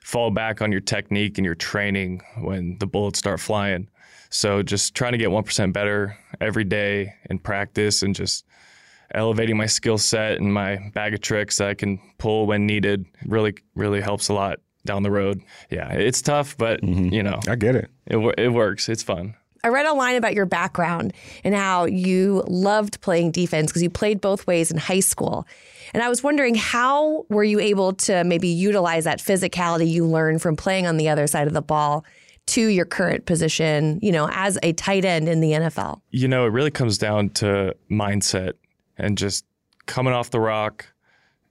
fall 0.10 0.32
back 0.32 0.60
on 0.60 0.72
your 0.72 0.82
technique 0.82 1.38
and 1.38 1.46
your 1.46 1.54
training 1.54 2.20
when 2.40 2.76
the 2.80 2.88
bullets 2.88 3.20
start 3.20 3.40
flying. 3.40 3.88
So 4.32 4.64
just 4.64 4.96
trying 4.96 5.12
to 5.12 5.20
get 5.20 5.30
1% 5.30 5.72
better 5.72 6.18
every 6.42 6.64
day 6.64 7.14
in 7.30 7.38
practice 7.38 8.02
and 8.02 8.16
just 8.16 8.44
elevating 9.14 9.56
my 9.56 9.68
skill 9.68 10.00
set 10.00 10.40
and 10.40 10.52
my 10.52 10.80
bag 10.96 11.14
of 11.14 11.22
tricks 11.22 11.58
that 11.58 11.70
I 11.70 11.76
can 11.76 12.00
pull 12.18 12.48
when 12.48 12.66
needed 12.66 13.06
really 13.26 13.54
really 13.76 14.02
helps 14.02 14.30
a 14.30 14.34
lot 14.34 14.60
down 14.84 15.04
the 15.04 15.12
road. 15.12 15.42
Yeah, 15.70 15.92
it's 15.92 16.24
tough, 16.24 16.58
but 16.58 16.82
mm-hmm. 16.82 17.14
you 17.14 17.22
know, 17.22 17.40
I 17.48 17.56
get 17.56 17.76
it. 17.76 17.90
it 18.08 18.18
it 18.40 18.50
works. 18.50 18.90
It's 18.90 19.04
fun. 19.04 19.36
I 19.64 19.70
read 19.70 19.86
a 19.86 19.94
line 19.94 20.16
about 20.16 20.34
your 20.34 20.46
background 20.46 21.14
and 21.44 21.54
how 21.54 21.86
you 21.86 22.44
loved 22.48 23.02
playing 23.02 23.32
defense 23.32 23.72
because 23.72 23.84
you 23.84 23.90
played 23.90 24.22
both 24.22 24.48
ways 24.48 24.72
in 24.72 24.78
high 24.78 25.02
school. 25.02 25.46
And 25.94 26.04
I 26.04 26.10
was 26.10 26.24
wondering 26.24 26.56
how 26.56 27.26
were 27.30 27.44
you 27.44 27.60
able 27.60 27.94
to 27.94 28.24
maybe 28.24 28.48
utilize 28.48 29.04
that 29.06 29.20
physicality 29.20 29.90
you 29.90 30.06
learned 30.06 30.42
from 30.42 30.56
playing 30.56 30.88
on 30.88 30.98
the 30.98 31.10
other 31.10 31.28
side 31.28 31.48
of 31.48 31.54
the 31.54 31.62
ball 31.62 32.06
to 32.48 32.68
your 32.68 32.86
current 32.86 33.26
position, 33.26 34.00
you 34.02 34.12
know, 34.12 34.28
as 34.32 34.58
a 34.64 34.74
tight 34.74 35.06
end 35.06 35.28
in 35.28 35.40
the 35.40 35.52
NFL? 35.52 36.02
You 36.10 36.28
know, 36.28 36.46
it 36.46 36.50
really 36.50 36.72
comes 36.72 36.98
down 36.98 37.30
to 37.32 37.76
mindset 37.92 38.54
and 38.98 39.18
just 39.18 39.46
coming 39.86 40.14
off 40.14 40.30
the 40.30 40.40
rock, 40.40 40.88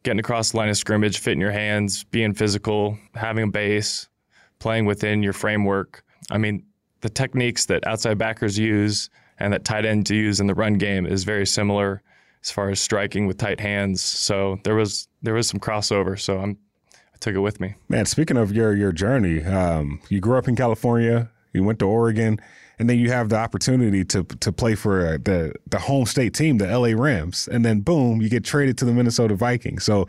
getting 0.02 0.20
across 0.20 0.52
the 0.52 0.56
line 0.56 0.68
of 0.68 0.76
scrimmage, 0.76 1.18
fitting 1.18 1.40
your 1.40 1.52
hands, 1.52 2.04
being 2.04 2.34
physical, 2.34 2.98
having 3.14 3.44
a 3.44 3.50
base, 3.50 4.08
playing 4.58 4.86
within 4.86 5.22
your 5.22 5.32
framework. 5.32 6.04
I 6.30 6.38
mean, 6.38 6.64
the 7.00 7.08
techniques 7.08 7.66
that 7.66 7.86
outside 7.86 8.18
backers 8.18 8.58
use 8.58 9.10
and 9.38 9.52
that 9.52 9.64
tight 9.64 9.84
ends 9.84 10.10
use 10.10 10.40
in 10.40 10.46
the 10.46 10.54
run 10.54 10.74
game 10.74 11.06
is 11.06 11.24
very 11.24 11.46
similar 11.46 12.02
as 12.42 12.50
far 12.50 12.70
as 12.70 12.80
striking 12.80 13.26
with 13.26 13.38
tight 13.38 13.60
hands. 13.60 14.02
So 14.02 14.58
there 14.64 14.74
was 14.74 15.08
there 15.22 15.34
was 15.34 15.48
some 15.48 15.60
crossover. 15.60 16.18
So 16.18 16.38
I'm 16.38 16.58
I 16.92 17.18
took 17.20 17.34
it 17.34 17.40
with 17.40 17.60
me. 17.60 17.74
Man, 17.88 18.06
speaking 18.06 18.36
of 18.36 18.52
your 18.52 18.74
your 18.74 18.92
journey, 18.92 19.42
um, 19.44 20.00
you 20.08 20.20
grew 20.20 20.38
up 20.38 20.48
in 20.48 20.56
California, 20.56 21.30
you 21.52 21.62
went 21.64 21.78
to 21.80 21.86
Oregon, 21.86 22.40
and 22.78 22.88
then 22.88 22.98
you 22.98 23.10
have 23.10 23.28
the 23.28 23.36
opportunity 23.36 24.04
to 24.06 24.24
to 24.24 24.52
play 24.52 24.74
for 24.74 25.06
uh, 25.06 25.18
the 25.22 25.54
the 25.66 25.78
home 25.78 26.06
state 26.06 26.34
team, 26.34 26.58
the 26.58 26.66
LA 26.66 27.00
Rams, 27.00 27.48
and 27.50 27.64
then 27.64 27.80
boom, 27.80 28.20
you 28.20 28.28
get 28.28 28.44
traded 28.44 28.78
to 28.78 28.84
the 28.84 28.92
Minnesota 28.92 29.34
Vikings. 29.34 29.84
So 29.84 30.08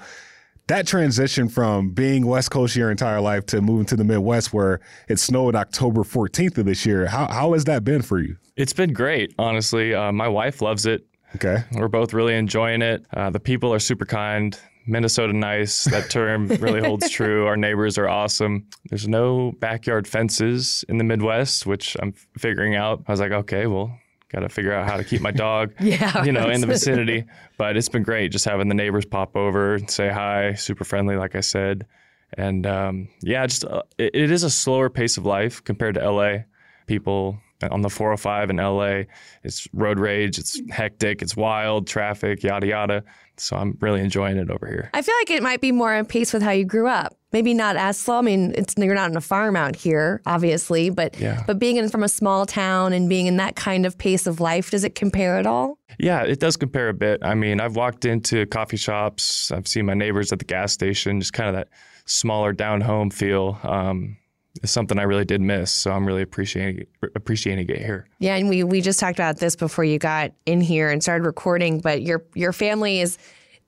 that 0.70 0.86
transition 0.88 1.50
from 1.50 1.90
being 1.90 2.26
West 2.26 2.52
Coast 2.52 2.76
your 2.76 2.92
entire 2.92 3.20
life 3.20 3.46
to 3.48 3.62
moving 3.62 3.86
to 3.88 3.96
the 3.96 4.04
Midwest, 4.04 4.54
where 4.54 4.80
it 5.08 5.20
snowed 5.20 5.56
October 5.56 6.04
14th 6.04 6.60
of 6.60 6.66
this 6.66 6.86
year, 6.86 7.08
how 7.08 7.28
how 7.28 7.54
has 7.54 7.66
that 7.66 7.84
been 7.84 8.02
for 8.02 8.20
you? 8.20 8.38
It's 8.56 8.74
been 8.74 8.94
great, 8.94 9.34
honestly. 9.38 9.94
Uh, 9.94 10.12
my 10.12 10.28
wife 10.28 10.62
loves 10.62 10.86
it. 10.86 11.06
Okay, 11.36 11.64
We're 11.74 11.90
both 11.90 12.14
really 12.14 12.36
enjoying 12.36 12.82
it. 12.82 13.06
Uh, 13.14 13.30
the 13.30 13.40
people 13.40 13.74
are 13.74 13.80
super 13.80 14.06
kind. 14.06 14.58
Minnesota 14.88 15.34
nice. 15.34 15.84
That 15.84 16.10
term 16.10 16.48
really 16.48 16.80
holds 16.82 17.10
true. 17.18 17.46
Our 17.46 17.56
neighbors 17.58 17.98
are 18.00 18.10
awesome. 18.10 18.66
There's 18.90 19.08
no 19.08 19.52
backyard 19.60 20.08
fences 20.08 20.84
in 20.90 20.98
the 20.98 21.04
Midwest, 21.04 21.68
which 21.68 21.96
I'm 22.02 22.14
figuring 22.38 22.76
out. 22.76 23.04
I 23.08 23.12
was 23.12 23.20
like, 23.20 23.32
okay, 23.32 23.68
well, 23.68 23.96
got 24.32 24.42
to 24.42 24.50
figure 24.50 24.74
out 24.74 24.88
how 24.88 24.98
to 24.98 25.04
keep 25.04 25.22
my 25.22 25.32
dog, 25.48 25.74
Yeah, 25.80 26.24
you 26.24 26.32
know, 26.32 26.50
in 26.50 26.62
the 26.62 26.68
vicinity. 26.68 27.26
But 27.58 27.78
it's 27.78 27.90
been 27.90 28.04
great 28.04 28.32
just 28.32 28.46
having 28.46 28.70
the 28.70 28.76
neighbors 28.76 29.06
pop 29.06 29.36
over 29.36 29.76
and 29.76 29.90
say 29.90 30.10
hi, 30.10 30.54
super 30.54 30.84
friendly, 30.84 31.16
like 31.16 31.36
I 31.36 31.42
said. 31.42 31.86
And 32.34 32.66
um, 32.68 33.10
yeah, 33.22 33.46
just 33.48 33.66
uh, 33.66 33.84
it, 33.98 34.12
it 34.14 34.32
is 34.32 34.44
a 34.44 34.50
slower 34.50 34.90
pace 34.90 35.18
of 35.18 35.26
life 35.26 35.64
compared 35.64 35.96
to 35.96 36.12
LA. 36.12 36.38
People 36.86 37.40
on 37.70 37.82
the 37.82 37.90
405 37.90 38.52
in 38.52 38.58
LA, 38.58 39.04
it's 39.44 39.68
road 39.74 40.00
rage, 40.00 40.38
it's 40.40 40.62
hectic, 40.70 41.22
it's 41.22 41.36
wild, 41.36 41.88
traffic, 41.88 42.44
yada 42.44 42.68
yada. 42.68 43.04
So 43.40 43.56
I'm 43.56 43.78
really 43.82 44.02
enjoying 44.02 44.38
it 44.38 44.50
over 44.50 44.68
here. 44.68 44.90
I 44.94 45.02
feel 45.02 45.16
like 45.22 45.32
it 45.32 45.42
might 45.44 45.62
be 45.62 45.72
more 45.72 45.94
in 45.96 46.06
pace 46.06 46.34
with 46.34 46.42
how 46.44 46.52
you 46.52 46.66
grew 46.66 46.88
up. 46.88 47.16
Maybe 47.32 47.54
not 47.54 47.76
as 47.76 47.98
slow. 48.00 48.18
I 48.18 48.22
mean, 48.22 48.54
it's 48.58 48.74
you're 48.76 48.96
not 48.96 49.12
on 49.12 49.16
a 49.18 49.22
farm 49.22 49.56
out 49.56 49.76
here, 49.76 50.22
obviously, 50.26 50.90
but 50.90 51.20
Yeah. 51.20 51.44
but 51.46 51.60
being 51.60 51.78
in, 51.78 51.88
from 51.90 52.02
a 52.04 52.10
small 52.10 52.46
town 52.48 52.92
and 52.92 53.08
being 53.08 53.28
in 53.28 53.38
that 53.38 53.56
kind 53.56 53.86
of 53.86 53.98
pace 53.98 54.26
of 54.26 54.40
life, 54.40 54.72
does 54.72 54.84
it 54.84 54.96
compare 54.96 55.38
at 55.38 55.46
all? 55.46 55.78
Yeah, 56.00 56.24
it 56.24 56.40
does 56.40 56.58
compare 56.58 56.90
a 56.90 56.94
bit. 56.94 57.20
I 57.24 57.36
mean, 57.36 57.60
I've 57.62 57.76
walked 57.76 58.04
into 58.06 58.46
coffee 58.48 58.78
shops, 58.78 59.52
I've 59.52 59.68
seen 59.68 59.86
my 59.86 59.94
neighbors 59.94 60.32
at 60.32 60.40
the 60.40 60.46
gas 60.46 60.74
station, 60.74 61.20
just 61.20 61.34
kind 61.34 61.50
of 61.50 61.56
that 61.56 61.68
smaller 62.06 62.52
down 62.52 62.82
home 62.82 63.12
feel. 63.12 63.60
Um, 63.64 64.18
is 64.62 64.72
something 64.72 65.00
I 65.00 65.04
really 65.04 65.26
did 65.26 65.42
miss. 65.42 65.72
So 65.72 65.92
I'm 65.92 66.06
really 66.06 66.22
appreciating 66.22 66.86
appreciating 67.16 67.70
it 67.70 67.78
here. 67.78 68.08
Yeah, 68.20 68.36
and 68.36 68.50
we 68.50 68.64
we 68.64 68.82
just 68.82 69.00
talked 69.00 69.20
about 69.20 69.38
this 69.38 69.56
before 69.56 69.84
you 69.84 70.00
got 70.00 70.32
in 70.46 70.62
here 70.62 70.90
and 70.90 71.02
started 71.02 71.26
recording. 71.26 71.80
But 71.80 72.02
your 72.02 72.24
your 72.36 72.54
family 72.54 73.00
is 73.00 73.18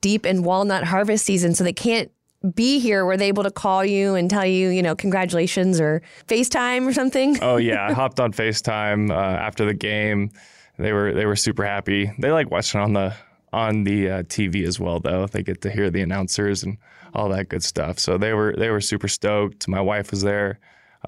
deep 0.00 0.26
in 0.26 0.42
walnut 0.42 0.84
harvest 0.84 1.24
season, 1.24 1.54
so 1.54 1.64
they 1.64 1.72
can't 1.72 2.10
be 2.54 2.78
here. 2.78 3.04
Were 3.04 3.16
they 3.16 3.28
able 3.28 3.44
to 3.44 3.50
call 3.50 3.84
you 3.84 4.14
and 4.14 4.28
tell 4.28 4.46
you, 4.46 4.68
you 4.68 4.82
know, 4.82 4.94
congratulations 4.94 5.80
or 5.80 6.02
FaceTime 6.26 6.86
or 6.86 6.92
something? 6.92 7.38
Oh 7.42 7.56
yeah, 7.56 7.86
I 7.86 7.92
hopped 7.94 8.20
on 8.20 8.32
FaceTime 8.32 9.10
uh, 9.10 9.14
after 9.14 9.64
the 9.64 9.74
game. 9.74 10.30
They 10.78 10.92
were 10.92 11.12
they 11.12 11.26
were 11.26 11.36
super 11.36 11.64
happy. 11.64 12.10
They 12.18 12.32
like 12.32 12.50
watching 12.50 12.80
on 12.80 12.92
the 12.92 13.14
on 13.52 13.84
the 13.84 14.10
uh, 14.10 14.22
TV 14.24 14.66
as 14.66 14.80
well, 14.80 15.00
though. 15.00 15.26
They 15.26 15.42
get 15.42 15.60
to 15.62 15.70
hear 15.70 15.90
the 15.90 16.00
announcers 16.00 16.62
and 16.62 16.78
all 17.14 17.28
that 17.28 17.48
good 17.48 17.62
stuff. 17.62 17.98
So 17.98 18.18
they 18.18 18.32
were 18.32 18.54
they 18.56 18.70
were 18.70 18.80
super 18.80 19.08
stoked. 19.08 19.68
My 19.68 19.80
wife 19.80 20.10
was 20.10 20.22
there. 20.22 20.58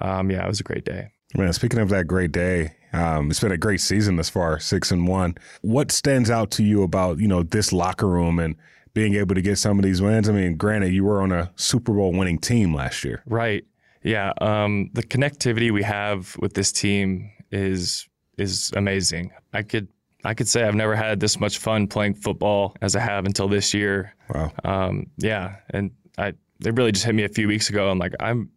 Um, 0.00 0.30
yeah, 0.30 0.44
it 0.44 0.48
was 0.48 0.61
a 0.61 0.64
great 0.64 0.85
day. 0.85 1.11
man. 1.35 1.52
Speaking 1.52 1.80
of 1.80 1.88
that 1.90 2.07
great 2.07 2.33
day, 2.33 2.72
um, 2.92 3.30
it's 3.30 3.40
been 3.40 3.52
a 3.52 3.59
great 3.59 3.80
season 3.80 4.16
thus 4.16 4.28
far, 4.30 4.59
six 4.61 4.90
and 4.90 5.09
one. 5.09 5.35
What 5.62 5.90
stands 5.90 6.30
out 6.30 6.50
to 6.52 6.62
you 6.64 6.83
about 6.83 7.18
you 7.18 7.28
know 7.28 7.42
this 7.42 7.72
locker 7.72 8.09
room 8.09 8.38
and 8.38 8.57
being 8.92 9.14
able 9.16 9.35
to 9.35 9.42
get 9.42 9.59
some 9.59 9.78
of 9.78 9.85
these 9.85 10.00
wins? 10.00 10.28
I 10.28 10.33
mean, 10.33 10.57
granted, 10.57 10.92
you 10.92 11.04
were 11.04 11.20
on 11.20 11.33
a 11.33 11.50
Super 11.57 11.92
Bowl 11.92 12.12
winning 12.12 12.38
team 12.38 12.74
last 12.74 13.04
year. 13.04 13.22
Right. 13.26 13.64
Yeah. 14.02 14.33
Um, 14.40 14.90
the 14.92 15.02
connectivity 15.02 15.72
we 15.72 15.83
have 15.83 16.37
with 16.38 16.54
this 16.54 16.70
team 16.70 17.30
is 17.50 18.09
is 18.38 18.72
amazing. 18.76 19.33
I 19.52 19.62
could 19.62 19.88
I 20.24 20.35
could 20.35 20.48
say 20.48 20.64
I've 20.64 20.74
never 20.74 20.94
had 20.96 21.20
this 21.20 21.38
much 21.40 21.59
fun 21.59 21.87
playing 21.87 22.14
football 22.14 22.76
as 22.80 22.96
I 22.96 23.00
have 23.00 23.26
until 23.26 23.48
this 23.48 23.74
year. 23.74 24.14
Wow. 24.33 24.52
Um, 24.64 25.07
yeah, 25.18 25.57
and 25.70 25.90
I 26.16 26.35
they 26.61 26.70
really 26.70 26.92
just 26.92 27.04
hit 27.04 27.14
me 27.14 27.24
a 27.24 27.28
few 27.28 27.48
weeks 27.48 27.68
ago. 27.68 27.90
I'm 27.90 27.98
like 27.98 28.14
I'm, 28.20 28.50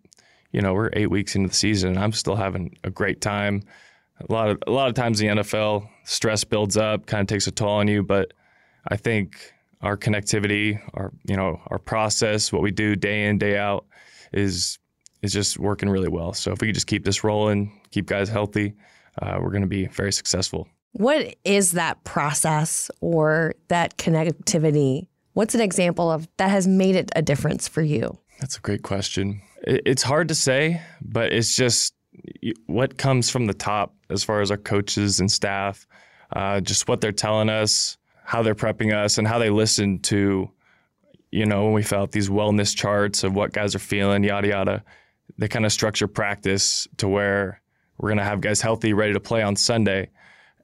you 0.57 0.63
know, 0.63 0.73
we're 0.73 0.89
eight 0.93 1.11
weeks 1.11 1.35
into 1.35 1.49
the 1.49 1.53
season 1.53 1.91
and 1.91 1.99
I'm 1.99 2.11
still 2.11 2.35
having 2.35 2.75
a 2.83 2.89
great 2.89 3.21
time. 3.21 3.61
A 4.27 4.33
lot 4.33 4.49
of 4.49 4.57
a 4.65 4.71
lot 4.71 4.89
of 4.89 4.95
times 4.95 5.19
the 5.19 5.27
NFL, 5.27 5.87
stress 6.03 6.43
builds 6.43 6.75
up, 6.75 7.05
kind 7.05 7.21
of 7.21 7.27
takes 7.27 7.45
a 7.45 7.51
toll 7.51 7.69
on 7.69 7.87
you. 7.87 8.01
But 8.01 8.33
I 8.87 8.95
think 8.95 9.53
our 9.81 9.95
connectivity, 9.95 10.81
our 10.95 11.13
you 11.25 11.37
know, 11.37 11.61
our 11.67 11.77
process, 11.77 12.51
what 12.51 12.63
we 12.63 12.71
do 12.71 12.95
day 12.95 13.27
in 13.27 13.37
day 13.37 13.55
out, 13.55 13.85
is 14.33 14.79
is 15.21 15.31
just 15.31 15.59
working 15.59 15.89
really 15.89 16.07
well. 16.07 16.33
So 16.33 16.51
if 16.53 16.59
we 16.59 16.69
could 16.69 16.73
just 16.73 16.87
keep 16.87 17.05
this 17.05 17.23
rolling, 17.23 17.79
keep 17.91 18.07
guys 18.07 18.27
healthy, 18.27 18.73
uh, 19.21 19.37
we're 19.39 19.51
going 19.51 19.61
to 19.61 19.67
be 19.67 19.85
very 19.85 20.11
successful. 20.11 20.67
What 20.93 21.35
is 21.45 21.73
that 21.73 22.03
process 22.03 22.89
or 22.99 23.53
that 23.67 23.99
connectivity? 23.99 25.07
What's 25.33 25.53
an 25.53 25.61
example 25.61 26.09
of 26.09 26.27
that 26.37 26.49
has 26.49 26.67
made 26.67 26.95
it 26.95 27.11
a 27.15 27.21
difference 27.21 27.67
for 27.67 27.83
you? 27.83 28.17
That's 28.39 28.57
a 28.57 28.61
great 28.61 28.81
question. 28.81 29.43
It- 29.63 29.81
It's 29.85 30.03
hard 30.03 30.27
to 30.29 30.35
say, 30.35 30.81
but 31.01 31.33
it's 31.33 31.55
just 31.55 31.93
what 32.65 32.97
comes 32.97 33.29
from 33.29 33.45
the 33.45 33.53
top 33.53 33.93
as 34.09 34.23
far 34.23 34.41
as 34.41 34.51
our 34.51 34.57
coaches 34.57 35.19
and 35.19 35.31
staff, 35.31 35.85
uh, 36.35 36.59
just 36.61 36.87
what 36.87 37.01
they're 37.01 37.11
telling 37.11 37.49
us, 37.49 37.97
how 38.23 38.41
they're 38.43 38.55
prepping 38.55 38.93
us, 38.93 39.17
and 39.17 39.27
how 39.27 39.39
they 39.39 39.49
listen 39.49 39.99
to, 39.99 40.49
you 41.31 41.45
know, 41.45 41.65
when 41.65 41.73
we 41.73 41.83
fill 41.83 42.01
out 42.01 42.11
these 42.11 42.29
wellness 42.29 42.75
charts 42.75 43.23
of 43.23 43.33
what 43.35 43.53
guys 43.53 43.75
are 43.75 43.79
feeling, 43.79 44.23
yada, 44.23 44.47
yada. 44.49 44.83
They 45.37 45.47
kind 45.47 45.65
of 45.65 45.71
structure 45.71 46.07
practice 46.07 46.87
to 46.97 47.07
where 47.07 47.61
we're 47.97 48.09
going 48.09 48.17
to 48.17 48.23
have 48.23 48.41
guys 48.41 48.61
healthy, 48.61 48.93
ready 48.93 49.13
to 49.13 49.19
play 49.19 49.41
on 49.41 49.55
Sunday. 49.55 50.09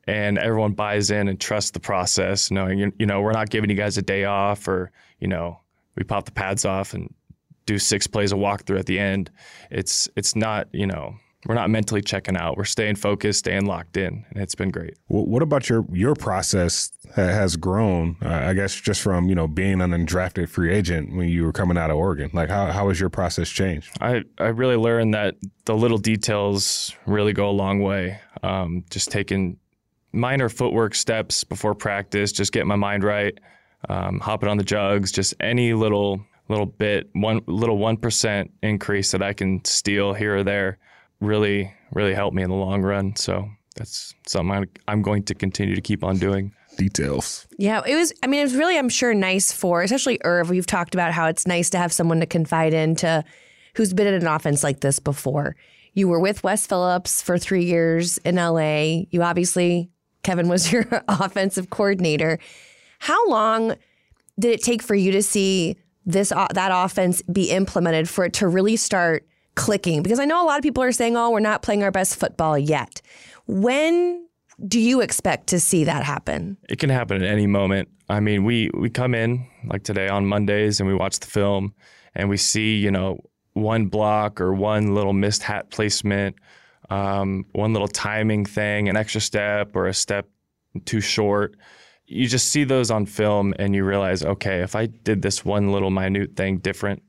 And 0.05 0.37
everyone 0.37 0.73
buys 0.73 1.11
in 1.11 1.27
and 1.29 1.39
trusts 1.39 1.71
the 1.71 1.79
process, 1.79 2.51
knowing, 2.51 2.79
you- 2.79 2.93
you 2.99 3.05
know, 3.05 3.21
we're 3.21 3.31
not 3.31 3.49
giving 3.49 3.69
you 3.69 3.75
guys 3.75 3.97
a 3.97 4.01
day 4.01 4.25
off 4.25 4.67
or, 4.67 4.91
you 5.19 5.27
know, 5.27 5.59
we 5.95 6.03
pop 6.03 6.25
the 6.25 6.31
pads 6.31 6.65
off 6.65 6.93
and 6.93 7.13
do 7.65 7.77
six 7.79 8.07
plays 8.07 8.31
of 8.31 8.39
walkthrough 8.39 8.79
at 8.79 8.85
the 8.85 8.99
end. 8.99 9.31
It's 9.71 10.09
it's 10.15 10.35
not 10.35 10.67
you 10.73 10.87
know 10.87 11.15
we're 11.45 11.55
not 11.55 11.69
mentally 11.69 12.01
checking 12.01 12.37
out. 12.37 12.55
We're 12.55 12.63
staying 12.63 12.95
focused, 12.95 13.39
staying 13.39 13.65
locked 13.65 13.97
in, 13.97 14.25
and 14.29 14.41
it's 14.41 14.55
been 14.55 14.69
great. 14.71 14.93
Wh- 15.07 15.27
What 15.27 15.41
about 15.43 15.67
your 15.69 15.85
your 15.91 16.15
process 16.15 16.91
has 17.15 17.57
grown? 17.57 18.15
Uh, 18.23 18.29
I 18.29 18.53
guess 18.53 18.73
just 18.79 19.01
from 19.01 19.27
you 19.27 19.35
know 19.35 19.47
being 19.47 19.81
an 19.81 19.91
undrafted 19.91 20.47
free 20.49 20.73
agent 20.73 21.15
when 21.15 21.27
you 21.27 21.43
were 21.43 21.51
coming 21.51 21.77
out 21.77 21.89
of 21.91 21.97
Oregon. 21.97 22.29
Like 22.33 22.49
how 22.49 22.67
how 22.67 22.87
has 22.89 22.99
your 22.99 23.09
process 23.09 23.49
changed? 23.49 23.89
I 23.99 24.23
I 24.37 24.47
really 24.47 24.77
learned 24.77 25.13
that 25.15 25.35
the 25.65 25.75
little 25.75 25.97
details 25.97 26.95
really 27.05 27.33
go 27.33 27.49
a 27.49 27.51
long 27.51 27.79
way. 27.81 28.19
Um, 28.41 28.83
just 28.89 29.11
taking 29.11 29.57
minor 30.11 30.47
footwork 30.49 30.95
steps 30.95 31.43
before 31.43 31.73
practice, 31.75 32.31
just 32.31 32.51
getting 32.53 32.67
my 32.67 32.75
mind 32.75 33.03
right, 33.03 33.37
um, 33.89 34.19
hopping 34.19 34.47
on 34.49 34.57
the 34.57 34.63
jugs, 34.63 35.11
just 35.11 35.33
any 35.39 35.73
little 35.73 36.23
little 36.49 36.65
bit, 36.65 37.09
one 37.13 37.41
little 37.47 37.77
one 37.77 37.97
percent 37.97 38.51
increase 38.61 39.11
that 39.11 39.21
I 39.21 39.33
can 39.33 39.63
steal 39.65 40.13
here 40.13 40.37
or 40.37 40.43
there, 40.43 40.77
really 41.19 41.73
really 41.93 42.13
helped 42.13 42.35
me 42.35 42.43
in 42.43 42.49
the 42.49 42.55
long 42.55 42.81
run. 42.81 43.15
So 43.15 43.47
that's 43.75 44.13
something 44.27 44.51
I'm, 44.51 44.69
I'm 44.87 45.01
going 45.01 45.23
to 45.23 45.35
continue 45.35 45.75
to 45.75 45.81
keep 45.81 46.03
on 46.03 46.17
doing. 46.17 46.53
Details. 46.75 47.47
Yeah, 47.59 47.83
it 47.85 47.95
was. 47.95 48.11
I 48.23 48.27
mean, 48.27 48.39
it 48.39 48.45
was 48.45 48.55
really, 48.55 48.79
I'm 48.79 48.89
sure, 48.89 49.13
nice 49.13 49.51
for 49.51 49.83
especially 49.83 50.19
Irv. 50.23 50.49
We've 50.49 50.65
talked 50.65 50.95
about 50.95 51.11
how 51.11 51.27
it's 51.27 51.45
nice 51.45 51.69
to 51.69 51.77
have 51.77 51.93
someone 51.93 52.19
to 52.19 52.25
confide 52.25 52.73
in 52.73 52.95
to 52.95 53.23
who's 53.75 53.93
been 53.93 54.07
in 54.07 54.15
an 54.15 54.25
offense 54.25 54.63
like 54.63 54.79
this 54.79 54.97
before. 54.97 55.55
You 55.93 56.07
were 56.07 56.19
with 56.19 56.43
Wes 56.43 56.65
Phillips 56.65 57.21
for 57.21 57.37
three 57.37 57.65
years 57.65 58.17
in 58.19 58.37
LA. 58.37 59.03
You 59.11 59.21
obviously, 59.21 59.91
Kevin 60.23 60.47
was 60.47 60.71
your 60.71 60.87
offensive 61.07 61.69
coordinator. 61.69 62.39
How 62.97 63.27
long 63.29 63.75
did 64.39 64.51
it 64.51 64.63
take 64.63 64.81
for 64.81 64.95
you 64.95 65.11
to 65.11 65.21
see 65.21 65.77
this 66.05 66.29
that 66.29 66.71
offense 66.73 67.21
be 67.23 67.51
implemented 67.51 68.09
for 68.09 68.25
it 68.25 68.33
to 68.33 68.47
really 68.47 68.75
start 68.75 69.25
clicking? 69.55 70.03
Because 70.03 70.19
I 70.19 70.25
know 70.25 70.43
a 70.43 70.45
lot 70.45 70.57
of 70.57 70.63
people 70.63 70.83
are 70.83 70.91
saying, 70.91 71.15
"Oh, 71.17 71.29
we're 71.31 71.39
not 71.39 71.61
playing 71.61 71.83
our 71.83 71.91
best 71.91 72.15
football 72.15 72.57
yet." 72.57 73.01
When 73.45 74.27
do 74.67 74.79
you 74.79 75.01
expect 75.01 75.47
to 75.47 75.59
see 75.59 75.83
that 75.83 76.03
happen? 76.03 76.57
It 76.69 76.79
can 76.79 76.89
happen 76.89 77.21
at 77.21 77.29
any 77.29 77.47
moment. 77.47 77.89
I 78.09 78.19
mean, 78.19 78.43
we 78.43 78.69
we 78.73 78.89
come 78.89 79.15
in 79.15 79.47
like 79.65 79.83
today 79.83 80.07
on 80.07 80.25
Mondays 80.25 80.79
and 80.79 80.87
we 80.87 80.95
watch 80.95 81.19
the 81.19 81.27
film 81.27 81.73
and 82.15 82.29
we 82.29 82.37
see, 82.37 82.77
you 82.77 82.91
know, 82.91 83.19
one 83.53 83.87
block 83.87 84.41
or 84.41 84.53
one 84.53 84.93
little 84.93 85.13
missed 85.13 85.43
hat 85.43 85.69
placement, 85.69 86.35
um, 86.89 87.45
one 87.53 87.73
little 87.73 87.87
timing 87.87 88.45
thing, 88.45 88.89
an 88.89 88.97
extra 88.97 89.21
step 89.21 89.75
or 89.75 89.87
a 89.87 89.93
step 89.93 90.27
too 90.85 91.01
short. 91.01 91.55
You 92.13 92.27
just 92.27 92.49
see 92.49 92.63
those 92.63 92.91
on 92.91 93.05
film 93.05 93.53
and 93.57 93.73
you 93.73 93.83
realize, 93.83 94.23
okay, 94.23 94.61
if 94.61 94.75
I 94.75 94.85
did 94.85 95.21
this 95.21 95.43
one 95.43 95.71
little 95.71 95.89
minute 95.89 96.35
thing 96.35 96.57
different, 96.57 97.01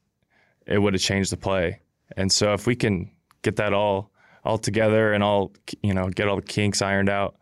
it 0.67 0.79
would 0.79 0.95
have 0.95 1.03
changed 1.03 1.31
the 1.31 1.37
play. 1.37 1.81
And 2.17 2.33
so 2.33 2.55
if 2.55 2.67
we 2.67 2.75
can 2.75 3.11
get 3.43 3.57
that 3.57 3.73
all 3.73 4.11
all 4.45 4.59
together 4.59 5.15
and 5.15 5.25
all 5.25 5.53
you 5.83 5.95
know 5.95 6.09
get 6.09 6.29
all 6.29 6.37
the 6.37 6.43
kinks 6.43 6.83
ironed 6.83 7.09
out, 7.09 7.37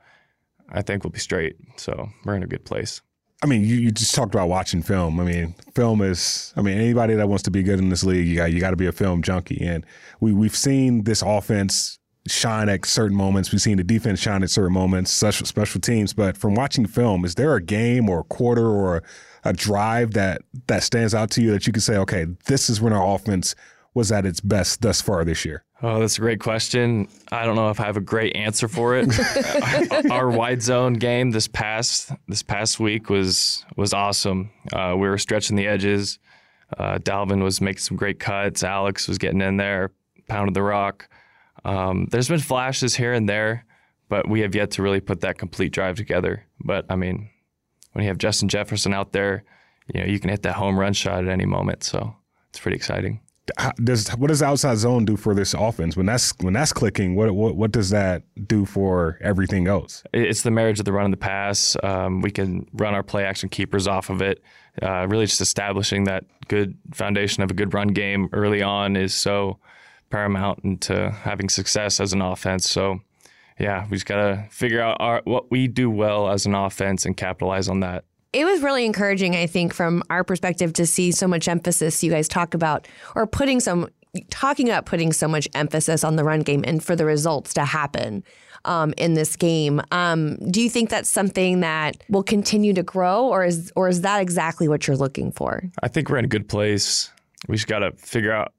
I 0.70 0.82
think 0.82 1.04
we'll 1.04 1.10
be 1.10 1.18
straight. 1.18 1.56
So 1.76 2.08
we're 2.24 2.36
in 2.36 2.42
a 2.42 2.46
good 2.46 2.64
place. 2.64 3.00
I 3.42 3.46
mean, 3.46 3.62
you, 3.62 3.74
you 3.74 3.90
just 3.90 4.14
talked 4.14 4.34
about 4.34 4.48
watching 4.48 4.82
film. 4.82 5.18
I 5.18 5.24
mean, 5.24 5.54
film 5.74 6.00
is. 6.00 6.52
I 6.56 6.62
mean, 6.62 6.78
anybody 6.78 7.14
that 7.14 7.28
wants 7.28 7.42
to 7.44 7.50
be 7.50 7.64
good 7.64 7.80
in 7.80 7.88
this 7.88 8.04
league, 8.04 8.26
you 8.26 8.36
got 8.36 8.52
you 8.52 8.60
got 8.60 8.70
to 8.70 8.76
be 8.76 8.86
a 8.86 8.92
film 8.92 9.22
junkie. 9.22 9.60
And 9.60 9.84
we 10.20 10.32
we've 10.32 10.56
seen 10.56 11.04
this 11.04 11.22
offense 11.22 11.98
shine 12.28 12.68
at 12.68 12.86
certain 12.86 13.16
moments. 13.16 13.52
We've 13.52 13.60
seen 13.60 13.76
the 13.76 13.84
defense 13.84 14.20
shine 14.20 14.42
at 14.42 14.50
certain 14.50 14.72
moments, 14.72 15.10
special 15.10 15.46
special 15.46 15.80
teams. 15.80 16.12
But 16.12 16.36
from 16.36 16.54
watching 16.54 16.86
film, 16.86 17.24
is 17.24 17.34
there 17.34 17.54
a 17.54 17.62
game 17.62 18.08
or 18.08 18.20
a 18.20 18.24
quarter 18.24 18.66
or 18.66 19.02
a 19.44 19.52
drive 19.52 20.12
that 20.12 20.42
that 20.66 20.82
stands 20.82 21.14
out 21.14 21.30
to 21.32 21.42
you 21.42 21.50
that 21.52 21.66
you 21.66 21.72
can 21.72 21.80
say, 21.80 21.96
okay, 21.96 22.26
this 22.46 22.70
is 22.70 22.80
when 22.80 22.92
our 22.92 23.14
offense 23.14 23.54
was 23.94 24.10
at 24.10 24.24
its 24.24 24.40
best 24.40 24.80
thus 24.80 25.00
far 25.00 25.24
this 25.24 25.44
year? 25.44 25.64
Oh, 25.82 25.98
that's 25.98 26.16
a 26.16 26.20
great 26.20 26.38
question. 26.38 27.08
I 27.32 27.44
don't 27.44 27.56
know 27.56 27.70
if 27.70 27.80
I 27.80 27.86
have 27.86 27.96
a 27.96 28.00
great 28.00 28.36
answer 28.36 28.68
for 28.68 28.96
it. 28.96 29.08
Our 30.12 30.30
wide 30.30 30.62
zone 30.62 30.94
game 30.94 31.32
this 31.32 31.48
past 31.48 32.12
this 32.28 32.42
past 32.42 32.78
week 32.78 33.10
was 33.10 33.64
was 33.76 33.92
awesome. 33.92 34.52
Uh, 34.72 34.94
we 34.96 35.08
were 35.08 35.18
stretching 35.18 35.56
the 35.56 35.66
edges. 35.66 36.20
Uh, 36.78 36.98
Dalvin 36.98 37.42
was 37.42 37.60
making 37.60 37.80
some 37.80 37.96
great 37.96 38.20
cuts. 38.20 38.62
Alex 38.62 39.08
was 39.08 39.18
getting 39.18 39.40
in 39.40 39.56
there, 39.56 39.90
pounded 40.28 40.54
the 40.54 40.62
rock. 40.62 41.08
Um, 41.64 42.08
there's 42.10 42.28
been 42.28 42.40
flashes 42.40 42.96
here 42.96 43.12
and 43.12 43.28
there, 43.28 43.64
but 44.08 44.28
we 44.28 44.40
have 44.40 44.54
yet 44.54 44.72
to 44.72 44.82
really 44.82 45.00
put 45.00 45.20
that 45.20 45.38
complete 45.38 45.72
drive 45.72 45.96
together. 45.96 46.46
But 46.60 46.86
I 46.88 46.96
mean, 46.96 47.30
when 47.92 48.04
you 48.04 48.08
have 48.08 48.18
Justin 48.18 48.48
Jefferson 48.48 48.92
out 48.92 49.12
there, 49.12 49.44
you 49.92 50.00
know 50.00 50.06
you 50.06 50.18
can 50.18 50.30
hit 50.30 50.42
that 50.42 50.54
home 50.54 50.78
run 50.78 50.92
shot 50.92 51.24
at 51.24 51.28
any 51.28 51.46
moment. 51.46 51.84
So 51.84 52.14
it's 52.50 52.60
pretty 52.60 52.76
exciting 52.76 53.20
does 53.82 54.08
what 54.10 54.28
does 54.28 54.38
the 54.38 54.46
outside 54.46 54.78
zone 54.78 55.04
do 55.04 55.16
for 55.16 55.34
this 55.34 55.52
offense 55.52 55.96
when 55.96 56.06
that's 56.06 56.32
when 56.40 56.52
that's 56.52 56.72
clicking? 56.72 57.16
What 57.16 57.32
what 57.34 57.56
what 57.56 57.72
does 57.72 57.90
that 57.90 58.22
do 58.46 58.64
for 58.64 59.18
everything 59.20 59.66
else? 59.66 60.04
It's 60.12 60.42
the 60.42 60.50
marriage 60.50 60.78
of 60.78 60.84
the 60.84 60.92
run 60.92 61.06
and 61.06 61.12
the 61.12 61.18
pass. 61.18 61.76
Um, 61.82 62.20
we 62.20 62.30
can 62.30 62.66
run 62.72 62.94
our 62.94 63.02
play 63.02 63.24
action 63.24 63.48
keepers 63.48 63.88
off 63.88 64.10
of 64.10 64.22
it. 64.22 64.42
Uh, 64.80 65.06
really, 65.08 65.26
just 65.26 65.40
establishing 65.40 66.04
that 66.04 66.24
good 66.48 66.78
foundation 66.92 67.42
of 67.42 67.50
a 67.50 67.54
good 67.54 67.74
run 67.74 67.88
game 67.88 68.28
early 68.32 68.62
on 68.62 68.96
is 68.96 69.12
so 69.12 69.58
paramount 70.12 70.60
into 70.62 71.10
having 71.10 71.48
success 71.48 71.98
as 71.98 72.12
an 72.12 72.22
offense. 72.22 72.70
So, 72.70 73.00
yeah, 73.58 73.86
we 73.90 73.96
just 73.96 74.06
gotta 74.06 74.46
figure 74.50 74.80
out 74.80 74.98
our, 75.00 75.22
what 75.24 75.50
we 75.50 75.66
do 75.66 75.90
well 75.90 76.28
as 76.28 76.46
an 76.46 76.54
offense 76.54 77.04
and 77.04 77.16
capitalize 77.16 77.68
on 77.68 77.80
that 77.80 78.04
it 78.32 78.46
was 78.46 78.62
really 78.62 78.86
encouraging, 78.86 79.36
I 79.36 79.46
think, 79.46 79.74
from 79.74 80.02
our 80.08 80.24
perspective 80.24 80.72
to 80.74 80.86
see 80.86 81.12
so 81.12 81.28
much 81.28 81.48
emphasis 81.48 82.02
you 82.02 82.10
guys 82.10 82.28
talk 82.28 82.54
about 82.54 82.88
or 83.14 83.26
putting 83.26 83.60
some 83.60 83.88
talking 84.30 84.68
about 84.68 84.86
putting 84.86 85.12
so 85.12 85.26
much 85.26 85.48
emphasis 85.54 86.04
on 86.04 86.16
the 86.16 86.24
run 86.24 86.40
game 86.40 86.62
and 86.66 86.84
for 86.84 86.94
the 86.94 87.04
results 87.04 87.54
to 87.54 87.64
happen 87.64 88.22
um, 88.64 88.92
in 88.96 89.14
this 89.14 89.36
game. 89.36 89.80
Um, 89.90 90.36
do 90.50 90.60
you 90.60 90.68
think 90.70 90.90
that's 90.90 91.08
something 91.08 91.60
that 91.60 92.02
will 92.08 92.22
continue 92.22 92.74
to 92.74 92.82
grow, 92.82 93.26
or 93.26 93.44
is 93.44 93.72
or 93.76 93.88
is 93.88 94.02
that 94.02 94.20
exactly 94.20 94.68
what 94.68 94.86
you're 94.86 94.96
looking 94.96 95.32
for? 95.32 95.62
I 95.82 95.88
think 95.88 96.08
we're 96.08 96.18
in 96.18 96.24
a 96.24 96.28
good 96.28 96.48
place. 96.48 97.10
We 97.48 97.56
just 97.56 97.68
got 97.68 97.80
to 97.80 97.92
figure 97.92 98.32
out 98.32 98.52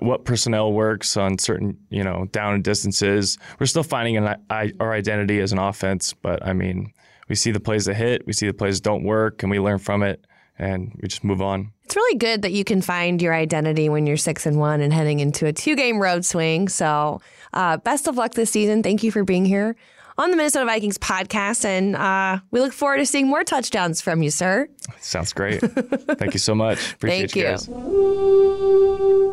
what 0.00 0.24
personnel 0.24 0.72
works 0.72 1.16
on 1.16 1.38
certain, 1.38 1.76
you 1.90 2.02
know, 2.04 2.26
down 2.32 2.54
and 2.54 2.64
distances. 2.64 3.38
We're 3.58 3.66
still 3.66 3.82
finding 3.82 4.16
an, 4.16 4.36
our 4.50 4.92
identity 4.92 5.40
as 5.40 5.52
an 5.52 5.58
offense, 5.58 6.12
but 6.12 6.44
I 6.46 6.52
mean, 6.52 6.92
we 7.28 7.34
see 7.34 7.50
the 7.50 7.60
plays 7.60 7.84
that 7.86 7.94
hit, 7.94 8.26
we 8.26 8.32
see 8.32 8.46
the 8.46 8.54
plays 8.54 8.80
that 8.80 8.84
don't 8.84 9.04
work, 9.04 9.42
and 9.42 9.50
we 9.50 9.58
learn 9.58 9.78
from 9.78 10.02
it, 10.02 10.24
and 10.58 10.92
we 11.00 11.08
just 11.08 11.24
move 11.24 11.40
on. 11.40 11.72
It's 11.84 11.96
really 11.96 12.18
good 12.18 12.42
that 12.42 12.52
you 12.52 12.64
can 12.64 12.82
find 12.82 13.20
your 13.20 13.34
identity 13.34 13.88
when 13.88 14.06
you're 14.06 14.16
six 14.16 14.46
and 14.46 14.58
one 14.58 14.80
and 14.80 14.92
heading 14.92 15.20
into 15.20 15.46
a 15.46 15.52
two 15.52 15.76
game 15.76 16.00
road 16.00 16.24
swing. 16.24 16.68
So, 16.68 17.20
uh, 17.52 17.76
best 17.78 18.06
of 18.06 18.16
luck 18.16 18.34
this 18.34 18.50
season. 18.50 18.82
Thank 18.82 19.02
you 19.02 19.10
for 19.10 19.24
being 19.24 19.44
here 19.44 19.76
on 20.18 20.30
the 20.30 20.36
Minnesota 20.36 20.66
Vikings 20.66 20.98
podcast, 20.98 21.64
and 21.64 21.96
uh, 21.96 22.38
we 22.50 22.60
look 22.60 22.72
forward 22.72 22.98
to 22.98 23.06
seeing 23.06 23.26
more 23.28 23.44
touchdowns 23.44 24.00
from 24.00 24.22
you, 24.22 24.30
sir. 24.30 24.68
Sounds 25.00 25.32
great. 25.32 25.60
Thank 25.60 26.34
you 26.34 26.38
so 26.40 26.54
much. 26.54 26.92
Appreciate 26.94 27.32
Thank 27.32 27.36
you. 27.36 27.42
guys. 27.44 27.66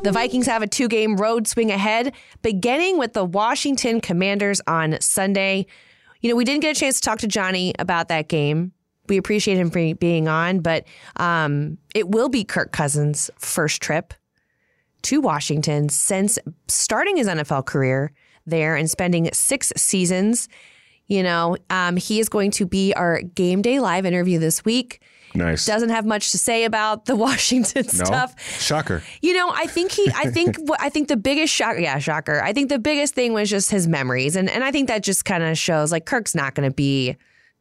The 0.03 0.11
Vikings 0.13 0.45
have 0.45 0.61
a 0.61 0.67
two 0.67 0.87
game 0.87 1.17
road 1.17 1.47
swing 1.47 1.71
ahead, 1.71 2.13
beginning 2.41 2.97
with 2.97 3.13
the 3.13 3.25
Washington 3.25 3.99
Commanders 3.99 4.61
on 4.65 4.99
Sunday. 5.01 5.65
You 6.21 6.29
know, 6.29 6.35
we 6.35 6.45
didn't 6.45 6.61
get 6.61 6.75
a 6.75 6.79
chance 6.79 6.99
to 6.99 7.01
talk 7.01 7.19
to 7.19 7.27
Johnny 7.27 7.73
about 7.79 8.07
that 8.07 8.29
game. 8.29 8.71
We 9.07 9.17
appreciate 9.17 9.57
him 9.57 9.71
for 9.71 9.95
being 9.95 10.27
on, 10.27 10.59
but 10.59 10.85
um, 11.17 11.77
it 11.95 12.09
will 12.09 12.29
be 12.29 12.43
Kirk 12.43 12.71
Cousins' 12.71 13.29
first 13.37 13.81
trip 13.81 14.13
to 15.03 15.19
Washington 15.21 15.89
since 15.89 16.37
starting 16.67 17.17
his 17.17 17.27
NFL 17.27 17.65
career 17.65 18.11
there 18.49 18.75
and 18.75 18.89
spending 18.89 19.29
six 19.33 19.71
seasons. 19.75 20.49
You 21.07 21.23
know, 21.23 21.57
um, 21.69 21.97
he 21.97 22.19
is 22.19 22.29
going 22.29 22.51
to 22.51 22.65
be 22.65 22.93
our 22.93 23.21
game 23.21 23.61
day 23.61 23.79
live 23.79 24.05
interview 24.05 24.37
this 24.37 24.63
week. 24.63 25.01
Nice. 25.33 25.65
Doesn't 25.65 25.89
have 25.89 26.05
much 26.05 26.31
to 26.31 26.37
say 26.37 26.65
about 26.65 27.05
the 27.05 27.15
Washington 27.27 27.85
no? 27.85 28.03
stuff. 28.05 28.35
Shocker. 28.59 29.03
You 29.21 29.33
know, 29.33 29.51
I 29.53 29.67
think 29.67 29.91
he. 29.91 30.11
I 30.15 30.29
think. 30.29 30.57
I 30.79 30.89
think 30.89 31.07
the 31.07 31.17
biggest 31.17 31.53
shock. 31.53 31.77
Yeah, 31.79 31.99
shocker. 31.99 32.41
I 32.41 32.53
think 32.53 32.69
the 32.69 32.79
biggest 32.79 33.15
thing 33.15 33.33
was 33.33 33.49
just 33.49 33.71
his 33.71 33.87
memories, 33.87 34.35
and 34.35 34.49
and 34.49 34.63
I 34.63 34.71
think 34.71 34.87
that 34.87 35.03
just 35.03 35.25
kind 35.25 35.43
of 35.43 35.57
shows 35.57 35.91
like 35.91 36.05
Kirk's 36.05 36.35
not 36.35 36.55
going 36.55 36.69
to 36.69 36.73
be 36.73 37.15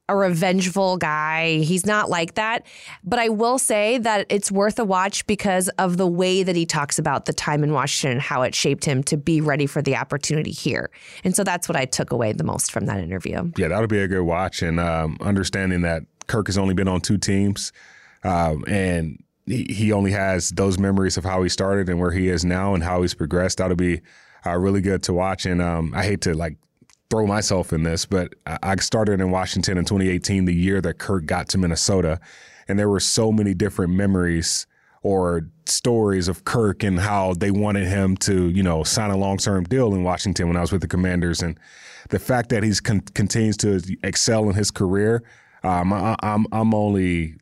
a 0.09 0.17
revengeful 0.17 0.97
guy. 0.97 1.59
He's 1.59 1.85
not 1.85 2.09
like 2.09 2.35
that. 2.35 2.67
But 3.05 3.19
I 3.19 3.29
will 3.29 3.59
say 3.59 3.99
that 3.99 4.27
it's 4.31 4.51
worth 4.51 4.79
a 4.79 4.85
watch 4.85 5.27
because 5.27 5.69
of 5.79 5.97
the 5.97 6.07
way 6.07 6.43
that 6.43 6.57
he 6.57 6.65
talks 6.65 6.99
about 6.99 7.27
the 7.27 7.33
time 7.33 7.63
in 7.63 7.73
Washington 7.73 8.13
and 8.13 8.23
how 8.23 8.43
it 8.43 8.55
shaped 8.55 8.85
him 8.85 9.03
to 9.05 9.17
be 9.17 9.41
ready 9.41 9.67
for 9.67 9.83
the 9.83 9.97
opportunity 9.97 10.51
here. 10.51 10.91
And 11.25 11.37
so 11.37 11.45
that's 11.45 11.69
what 11.69 11.77
I 11.77 11.85
took 11.85 12.11
away 12.11 12.33
the 12.33 12.45
most 12.45 12.73
from 12.73 12.87
that 12.87 13.01
interview. 13.01 13.53
Yeah, 13.57 13.69
that'll 13.69 13.87
be 13.87 14.01
a 14.01 14.09
good 14.09 14.23
watch. 14.23 14.63
And 14.63 14.81
um, 14.81 15.19
understanding 15.21 15.83
that 15.83 16.05
Kirk 16.27 16.47
has 16.47 16.57
only 16.57 16.75
been 16.75 16.89
on 16.89 17.01
two 17.01 17.19
teams, 17.19 17.73
um, 18.25 18.65
and 18.67 19.23
he, 19.47 19.93
only 19.93 20.13
has 20.13 20.51
those 20.51 20.79
memories 20.79 21.17
of 21.17 21.25
how 21.25 21.43
he 21.43 21.49
started 21.49 21.89
and 21.89 21.99
where 21.99 22.11
he 22.11 22.29
is 22.29 22.45
now 22.45 22.75
and 22.75 22.85
how 22.85 23.01
he's 23.01 23.15
progressed. 23.15 23.59
That'll 23.59 23.77
be 23.77 24.03
uh, 24.45 24.57
really 24.59 24.83
good 24.83 25.03
to 25.05 25.15
watch. 25.15 25.47
And 25.47 25.63
um, 25.63 25.93
I 25.95 26.05
hate 26.05 26.21
to 26.23 26.35
like 26.35 26.57
throw 27.11 27.27
myself 27.27 27.73
in 27.73 27.83
this, 27.83 28.05
but 28.05 28.35
I 28.47 28.77
started 28.77 29.21
in 29.21 29.31
Washington 29.31 29.79
in 29.79 29.85
2018, 29.85 30.45
the 30.45 30.55
year 30.55 30.81
that 30.83 30.99
Kirk 30.99 31.27
got 31.27 31.49
to 31.51 31.59
Minnesota, 31.59 32.21
and 32.67 32.79
there 32.79 32.89
were 32.89 33.01
so 33.01 33.33
many 33.33 33.55
different 33.55 33.95
memories 33.95 34.67
or 35.03 35.49
stories 35.65 36.29
of 36.29 36.45
Kirk 36.45 36.83
and 36.83 37.01
how 37.01 37.33
they 37.35 37.51
wanted 37.51 37.87
him 37.87 38.17
to, 38.19 38.49
you 38.51 38.63
know, 38.63 38.83
sign 38.83 39.11
a 39.11 39.17
long-term 39.17 39.65
deal 39.65 39.95
in 39.95 40.03
Washington 40.03 40.49
when 40.49 40.57
I 40.57 40.61
was 40.61 40.73
with 40.73 40.83
the 40.83 40.89
Commanders, 40.89 41.41
and 41.41 41.59
the 42.11 42.19
fact 42.19 42.51
that 42.51 42.63
he's 42.63 42.81
con- 42.81 43.01
continues 43.01 43.57
to 43.59 43.81
excel 44.03 44.49
in 44.49 44.55
his 44.55 44.71
career 44.71 45.23
um, 45.63 45.93
I, 45.93 46.17
I'm 46.23 46.47
I'm 46.53 46.75
only 46.75 47.35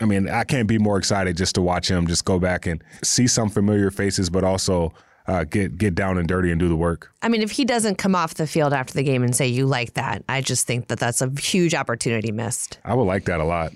I 0.00 0.04
mean, 0.04 0.28
I 0.28 0.44
can't 0.44 0.66
be 0.66 0.78
more 0.78 0.98
excited 0.98 1.36
just 1.36 1.54
to 1.56 1.62
watch 1.62 1.90
him 1.90 2.06
just 2.06 2.24
go 2.24 2.38
back 2.38 2.66
and 2.66 2.82
see 3.02 3.26
some 3.26 3.50
familiar 3.50 3.90
faces, 3.90 4.30
but 4.30 4.42
also 4.42 4.94
uh, 5.26 5.44
get 5.44 5.78
get 5.78 5.94
down 5.94 6.18
and 6.18 6.26
dirty 6.26 6.50
and 6.50 6.58
do 6.58 6.68
the 6.68 6.76
work. 6.76 7.12
I 7.22 7.28
mean, 7.28 7.42
if 7.42 7.52
he 7.52 7.64
doesn't 7.64 7.96
come 7.96 8.14
off 8.14 8.34
the 8.34 8.46
field 8.46 8.72
after 8.72 8.94
the 8.94 9.04
game 9.04 9.22
and 9.22 9.34
say 9.34 9.46
you 9.46 9.66
like 9.66 9.94
that, 9.94 10.24
I 10.28 10.40
just 10.40 10.66
think 10.66 10.88
that 10.88 10.98
that's 10.98 11.20
a 11.20 11.30
huge 11.38 11.74
opportunity 11.74 12.32
missed. 12.32 12.78
I 12.84 12.94
would 12.94 13.04
like 13.04 13.26
that 13.26 13.38
a 13.38 13.44
lot. 13.44 13.72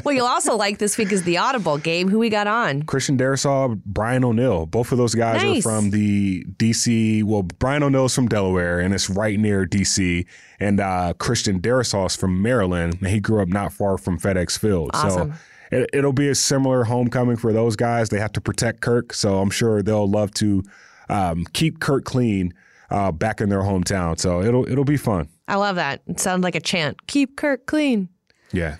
well, 0.04 0.14
you'll 0.14 0.26
also 0.26 0.56
like 0.56 0.78
this 0.78 0.96
week 0.96 1.12
is 1.12 1.24
the 1.24 1.36
Audible 1.36 1.76
game. 1.76 2.08
Who 2.08 2.18
we 2.18 2.30
got 2.30 2.46
on? 2.46 2.84
Christian 2.84 3.18
Darrisaw, 3.18 3.80
Brian 3.84 4.24
O'Neill. 4.24 4.64
Both 4.64 4.92
of 4.92 4.98
those 4.98 5.14
guys 5.14 5.42
nice. 5.42 5.58
are 5.58 5.62
from 5.62 5.90
the 5.90 6.44
DC. 6.44 7.22
Well, 7.24 7.42
Brian 7.42 7.82
O'Neill's 7.82 8.14
from 8.14 8.28
Delaware, 8.28 8.80
and 8.80 8.94
it's 8.94 9.10
right 9.10 9.38
near 9.38 9.66
DC. 9.66 10.24
And 10.58 10.80
uh, 10.80 11.12
Christian 11.18 11.60
is 11.62 12.16
from 12.16 12.40
Maryland, 12.40 12.96
and 13.00 13.08
he 13.08 13.20
grew 13.20 13.42
up 13.42 13.48
not 13.48 13.74
far 13.74 13.98
from 13.98 14.18
FedEx 14.18 14.58
Field. 14.58 14.90
Awesome. 14.94 15.32
So 15.32 15.38
it, 15.70 16.04
will 16.04 16.12
be 16.12 16.28
a 16.28 16.34
similar 16.34 16.84
homecoming 16.84 17.36
for 17.36 17.52
those 17.52 17.76
guys. 17.76 18.08
They 18.08 18.18
have 18.18 18.32
to 18.32 18.40
protect 18.40 18.80
Kirk, 18.80 19.12
so 19.12 19.38
I'm 19.38 19.50
sure 19.50 19.82
they'll 19.82 20.08
love 20.08 20.32
to 20.34 20.62
um, 21.08 21.44
keep 21.52 21.80
Kirk 21.80 22.04
clean 22.04 22.54
uh, 22.90 23.12
back 23.12 23.40
in 23.40 23.48
their 23.48 23.62
hometown. 23.62 24.18
So 24.18 24.42
it'll 24.42 24.68
it'll 24.70 24.84
be 24.84 24.96
fun. 24.96 25.28
I 25.48 25.56
love 25.56 25.76
that. 25.76 26.02
It 26.06 26.20
sounds 26.20 26.42
like 26.42 26.54
a 26.54 26.60
chant. 26.60 27.06
Keep 27.06 27.36
Kirk 27.36 27.66
clean. 27.66 28.08
Yeah. 28.52 28.76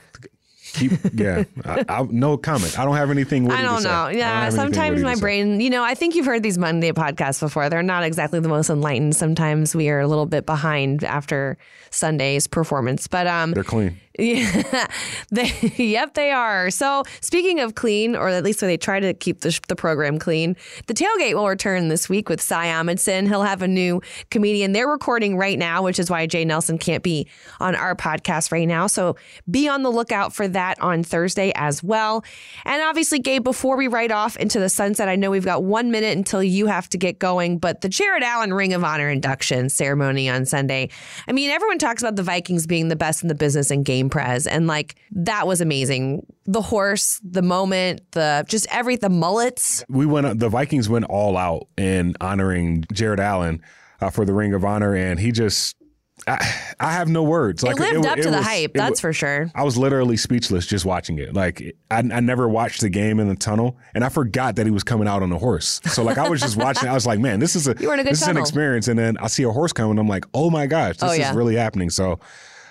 Keep 0.72 0.92
yeah. 1.14 1.44
I, 1.64 1.84
I, 1.88 2.02
no 2.10 2.36
comment. 2.36 2.78
I 2.78 2.84
don't 2.84 2.96
have 2.96 3.10
anything. 3.10 3.44
To 3.44 3.50
say 3.50 3.56
i 3.56 3.62
don't 3.62 3.82
know. 3.82 4.08
Yeah, 4.08 4.50
sometimes 4.50 5.02
my 5.02 5.14
brain. 5.14 5.60
You 5.60 5.70
know, 5.70 5.82
I 5.82 5.94
think 5.94 6.14
you've 6.14 6.26
heard 6.26 6.42
these 6.42 6.58
Monday 6.58 6.92
podcasts 6.92 7.40
before. 7.40 7.70
They're 7.70 7.82
not 7.82 8.02
exactly 8.02 8.40
the 8.40 8.48
most 8.48 8.68
enlightened. 8.68 9.16
Sometimes 9.16 9.74
we 9.74 9.88
are 9.88 10.00
a 10.00 10.08
little 10.08 10.26
bit 10.26 10.44
behind 10.44 11.04
after 11.04 11.56
Sunday's 11.90 12.46
performance, 12.46 13.06
but 13.06 13.26
um, 13.26 13.52
they're 13.52 13.64
clean. 13.64 13.98
Yeah, 14.18 14.86
they, 15.30 15.52
yep, 15.76 16.14
they 16.14 16.30
are. 16.30 16.70
So, 16.70 17.04
speaking 17.20 17.60
of 17.60 17.74
clean, 17.74 18.16
or 18.16 18.28
at 18.28 18.44
least 18.44 18.60
they 18.60 18.76
try 18.76 18.98
to 18.98 19.12
keep 19.12 19.40
the, 19.40 19.58
the 19.68 19.76
program 19.76 20.18
clean, 20.18 20.56
the 20.86 20.94
tailgate 20.94 21.34
will 21.34 21.48
return 21.48 21.88
this 21.88 22.08
week 22.08 22.28
with 22.28 22.40
Cy 22.40 22.66
Amundson. 22.66 23.28
He'll 23.28 23.42
have 23.42 23.62
a 23.62 23.68
new 23.68 24.00
comedian. 24.30 24.72
They're 24.72 24.88
recording 24.88 25.36
right 25.36 25.58
now, 25.58 25.82
which 25.82 25.98
is 25.98 26.10
why 26.10 26.26
Jay 26.26 26.44
Nelson 26.44 26.78
can't 26.78 27.02
be 27.02 27.28
on 27.60 27.74
our 27.74 27.94
podcast 27.94 28.52
right 28.52 28.66
now. 28.66 28.86
So, 28.86 29.16
be 29.50 29.68
on 29.68 29.82
the 29.82 29.90
lookout 29.90 30.32
for 30.32 30.48
that 30.48 30.80
on 30.80 31.02
Thursday 31.02 31.52
as 31.54 31.82
well. 31.82 32.24
And 32.64 32.82
obviously, 32.82 33.18
Gabe, 33.18 33.44
before 33.44 33.76
we 33.76 33.86
write 33.86 34.12
off 34.12 34.36
into 34.36 34.58
the 34.58 34.70
sunset, 34.70 35.08
I 35.08 35.16
know 35.16 35.30
we've 35.30 35.44
got 35.44 35.62
one 35.62 35.90
minute 35.90 36.16
until 36.16 36.42
you 36.42 36.66
have 36.66 36.88
to 36.90 36.98
get 36.98 37.18
going, 37.18 37.58
but 37.58 37.82
the 37.82 37.88
Jared 37.88 38.22
Allen 38.22 38.54
Ring 38.54 38.72
of 38.72 38.82
Honor 38.82 39.10
induction 39.10 39.68
ceremony 39.68 40.28
on 40.30 40.46
Sunday. 40.46 40.88
I 41.28 41.32
mean, 41.32 41.50
everyone 41.50 41.78
talks 41.78 42.02
about 42.02 42.16
the 42.16 42.22
Vikings 42.22 42.66
being 42.66 42.88
the 42.88 42.96
best 42.96 43.22
in 43.22 43.28
the 43.28 43.34
business 43.34 43.70
in 43.70 43.82
game 43.82 44.05
Prez. 44.10 44.46
And 44.46 44.66
like 44.66 44.96
that 45.12 45.46
was 45.46 45.60
amazing. 45.60 46.26
The 46.44 46.62
horse, 46.62 47.20
the 47.24 47.42
moment, 47.42 48.02
the 48.12 48.44
just 48.48 48.66
every 48.70 48.96
the 48.96 49.08
mullets. 49.08 49.84
We 49.88 50.06
went 50.06 50.38
the 50.38 50.48
Vikings 50.48 50.88
went 50.88 51.06
all 51.06 51.36
out 51.36 51.68
in 51.76 52.16
honoring 52.20 52.84
Jared 52.92 53.20
Allen 53.20 53.62
uh, 54.00 54.10
for 54.10 54.24
the 54.24 54.32
Ring 54.32 54.54
of 54.54 54.64
Honor, 54.64 54.94
and 54.94 55.18
he 55.18 55.32
just 55.32 55.76
I, 56.26 56.38
I, 56.80 56.92
have 56.92 57.08
no 57.08 57.22
words. 57.22 57.62
Like 57.62 57.76
it 57.76 57.80
lived 57.80 58.04
it, 58.04 58.06
up 58.06 58.18
it 58.18 58.22
to 58.22 58.28
was, 58.30 58.38
the 58.38 58.42
hype. 58.42 58.72
That's 58.74 59.00
for 59.00 59.12
sure. 59.12 59.50
I 59.54 59.62
was 59.62 59.76
literally 59.76 60.16
speechless 60.16 60.66
just 60.66 60.84
watching 60.84 61.18
it. 61.18 61.34
Like 61.34 61.76
I, 61.90 61.98
I, 61.98 62.20
never 62.20 62.48
watched 62.48 62.80
the 62.80 62.88
game 62.88 63.20
in 63.20 63.28
the 63.28 63.36
tunnel, 63.36 63.76
and 63.94 64.02
I 64.02 64.08
forgot 64.08 64.56
that 64.56 64.66
he 64.66 64.72
was 64.72 64.82
coming 64.82 65.06
out 65.06 65.22
on 65.22 65.30
a 65.30 65.38
horse. 65.38 65.80
So 65.86 66.02
like 66.02 66.18
I 66.18 66.28
was 66.28 66.40
just 66.40 66.56
watching. 66.56 66.88
I 66.88 66.94
was 66.94 67.06
like, 67.06 67.20
man, 67.20 67.38
this 67.38 67.54
is 67.54 67.68
a 67.68 67.76
you 67.78 67.88
were 67.88 67.94
in 67.94 68.00
a 68.00 68.04
this 68.04 68.20
tunnel. 68.20 68.32
is 68.32 68.36
an 68.36 68.42
experience. 68.42 68.88
And 68.88 68.98
then 68.98 69.18
I 69.18 69.26
see 69.26 69.42
a 69.42 69.50
horse 69.50 69.72
coming. 69.72 69.98
I'm 69.98 70.08
like, 70.08 70.24
oh 70.32 70.50
my 70.50 70.66
gosh, 70.66 70.96
this 70.96 71.10
oh, 71.10 71.12
yeah. 71.12 71.30
is 71.30 71.36
really 71.36 71.54
happening. 71.54 71.90
So 71.90 72.18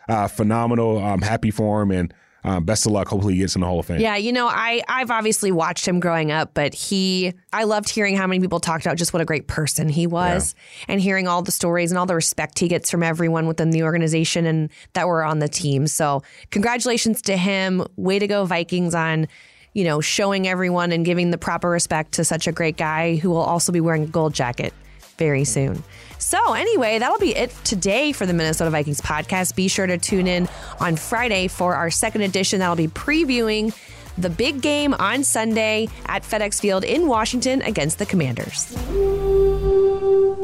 uh, 0.07 0.27
phenomenal. 0.27 0.97
I'm 0.97 1.21
happy 1.21 1.51
for 1.51 1.81
him 1.81 1.91
and. 1.91 2.13
Um, 2.45 2.63
best 2.63 2.85
of 2.85 2.91
luck. 2.91 3.07
Hopefully, 3.07 3.33
he 3.33 3.39
gets 3.39 3.55
in 3.55 3.61
the 3.61 3.65
Hall 3.65 3.79
of 3.79 3.87
Fame. 3.87 3.99
Yeah, 3.99 4.17
you 4.17 4.31
know, 4.31 4.47
I 4.47 4.83
I've 4.87 5.09
obviously 5.09 5.51
watched 5.51 5.87
him 5.87 5.99
growing 5.99 6.31
up, 6.31 6.53
but 6.53 6.75
he 6.75 7.33
I 7.51 7.63
loved 7.63 7.89
hearing 7.89 8.15
how 8.15 8.27
many 8.27 8.39
people 8.39 8.59
talked 8.59 8.85
about 8.85 8.97
just 8.97 9.13
what 9.13 9.21
a 9.23 9.25
great 9.25 9.47
person 9.47 9.89
he 9.89 10.05
was, 10.05 10.53
yeah. 10.53 10.85
and 10.89 11.01
hearing 11.01 11.27
all 11.27 11.41
the 11.41 11.51
stories 11.51 11.91
and 11.91 11.97
all 11.97 12.05
the 12.05 12.13
respect 12.13 12.59
he 12.59 12.67
gets 12.67 12.91
from 12.91 13.01
everyone 13.01 13.47
within 13.47 13.71
the 13.71 13.81
organization 13.81 14.45
and 14.45 14.69
that 14.93 15.07
were 15.07 15.23
on 15.23 15.39
the 15.39 15.47
team. 15.49 15.87
So, 15.87 16.21
congratulations 16.51 17.23
to 17.23 17.35
him. 17.35 17.83
Way 17.95 18.19
to 18.19 18.27
go, 18.27 18.45
Vikings! 18.45 18.93
On 18.93 19.27
you 19.73 19.83
know 19.83 19.99
showing 19.99 20.47
everyone 20.47 20.91
and 20.91 21.03
giving 21.03 21.31
the 21.31 21.39
proper 21.39 21.71
respect 21.71 22.11
to 22.11 22.23
such 22.23 22.45
a 22.45 22.51
great 22.51 22.77
guy 22.77 23.15
who 23.15 23.31
will 23.31 23.37
also 23.37 23.71
be 23.71 23.81
wearing 23.81 24.03
a 24.03 24.07
gold 24.07 24.35
jacket 24.35 24.71
very 25.17 25.45
soon. 25.45 25.83
So, 26.17 26.53
anyway, 26.53 26.99
that'll 26.99 27.19
be 27.19 27.35
it 27.35 27.53
today 27.63 28.11
for 28.11 28.25
the 28.25 28.33
Minnesota 28.33 28.69
Vikings 28.71 29.01
podcast. 29.01 29.55
Be 29.55 29.67
sure 29.67 29.87
to 29.87 29.97
tune 29.97 30.27
in 30.27 30.47
on 30.79 30.95
Friday 30.95 31.47
for 31.47 31.75
our 31.75 31.91
second 31.91 32.21
edition. 32.21 32.59
That'll 32.59 32.75
be 32.75 32.87
previewing 32.87 33.75
the 34.17 34.29
big 34.29 34.61
game 34.61 34.93
on 34.93 35.23
Sunday 35.23 35.87
at 36.05 36.23
FedEx 36.23 36.59
Field 36.61 36.83
in 36.83 37.07
Washington 37.07 37.61
against 37.61 37.99
the 37.99 38.05
Commanders. 38.05 38.73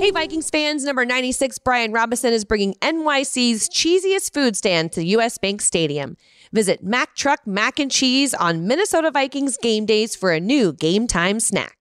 Hey, 0.01 0.09
Vikings 0.09 0.49
fans, 0.49 0.83
number 0.83 1.05
96, 1.05 1.59
Brian 1.59 1.91
Robinson 1.91 2.33
is 2.33 2.43
bringing 2.43 2.73
NYC's 2.81 3.69
cheesiest 3.69 4.33
food 4.33 4.55
stand 4.55 4.91
to 4.93 5.03
US 5.05 5.37
Bank 5.37 5.61
Stadium. 5.61 6.17
Visit 6.51 6.83
Mac 6.83 7.15
Truck 7.15 7.45
Mac 7.45 7.79
and 7.79 7.91
Cheese 7.91 8.33
on 8.33 8.65
Minnesota 8.67 9.11
Vikings 9.11 9.57
game 9.61 9.85
days 9.85 10.15
for 10.15 10.31
a 10.31 10.39
new 10.39 10.73
game 10.73 11.05
time 11.05 11.39
snack. 11.39 11.77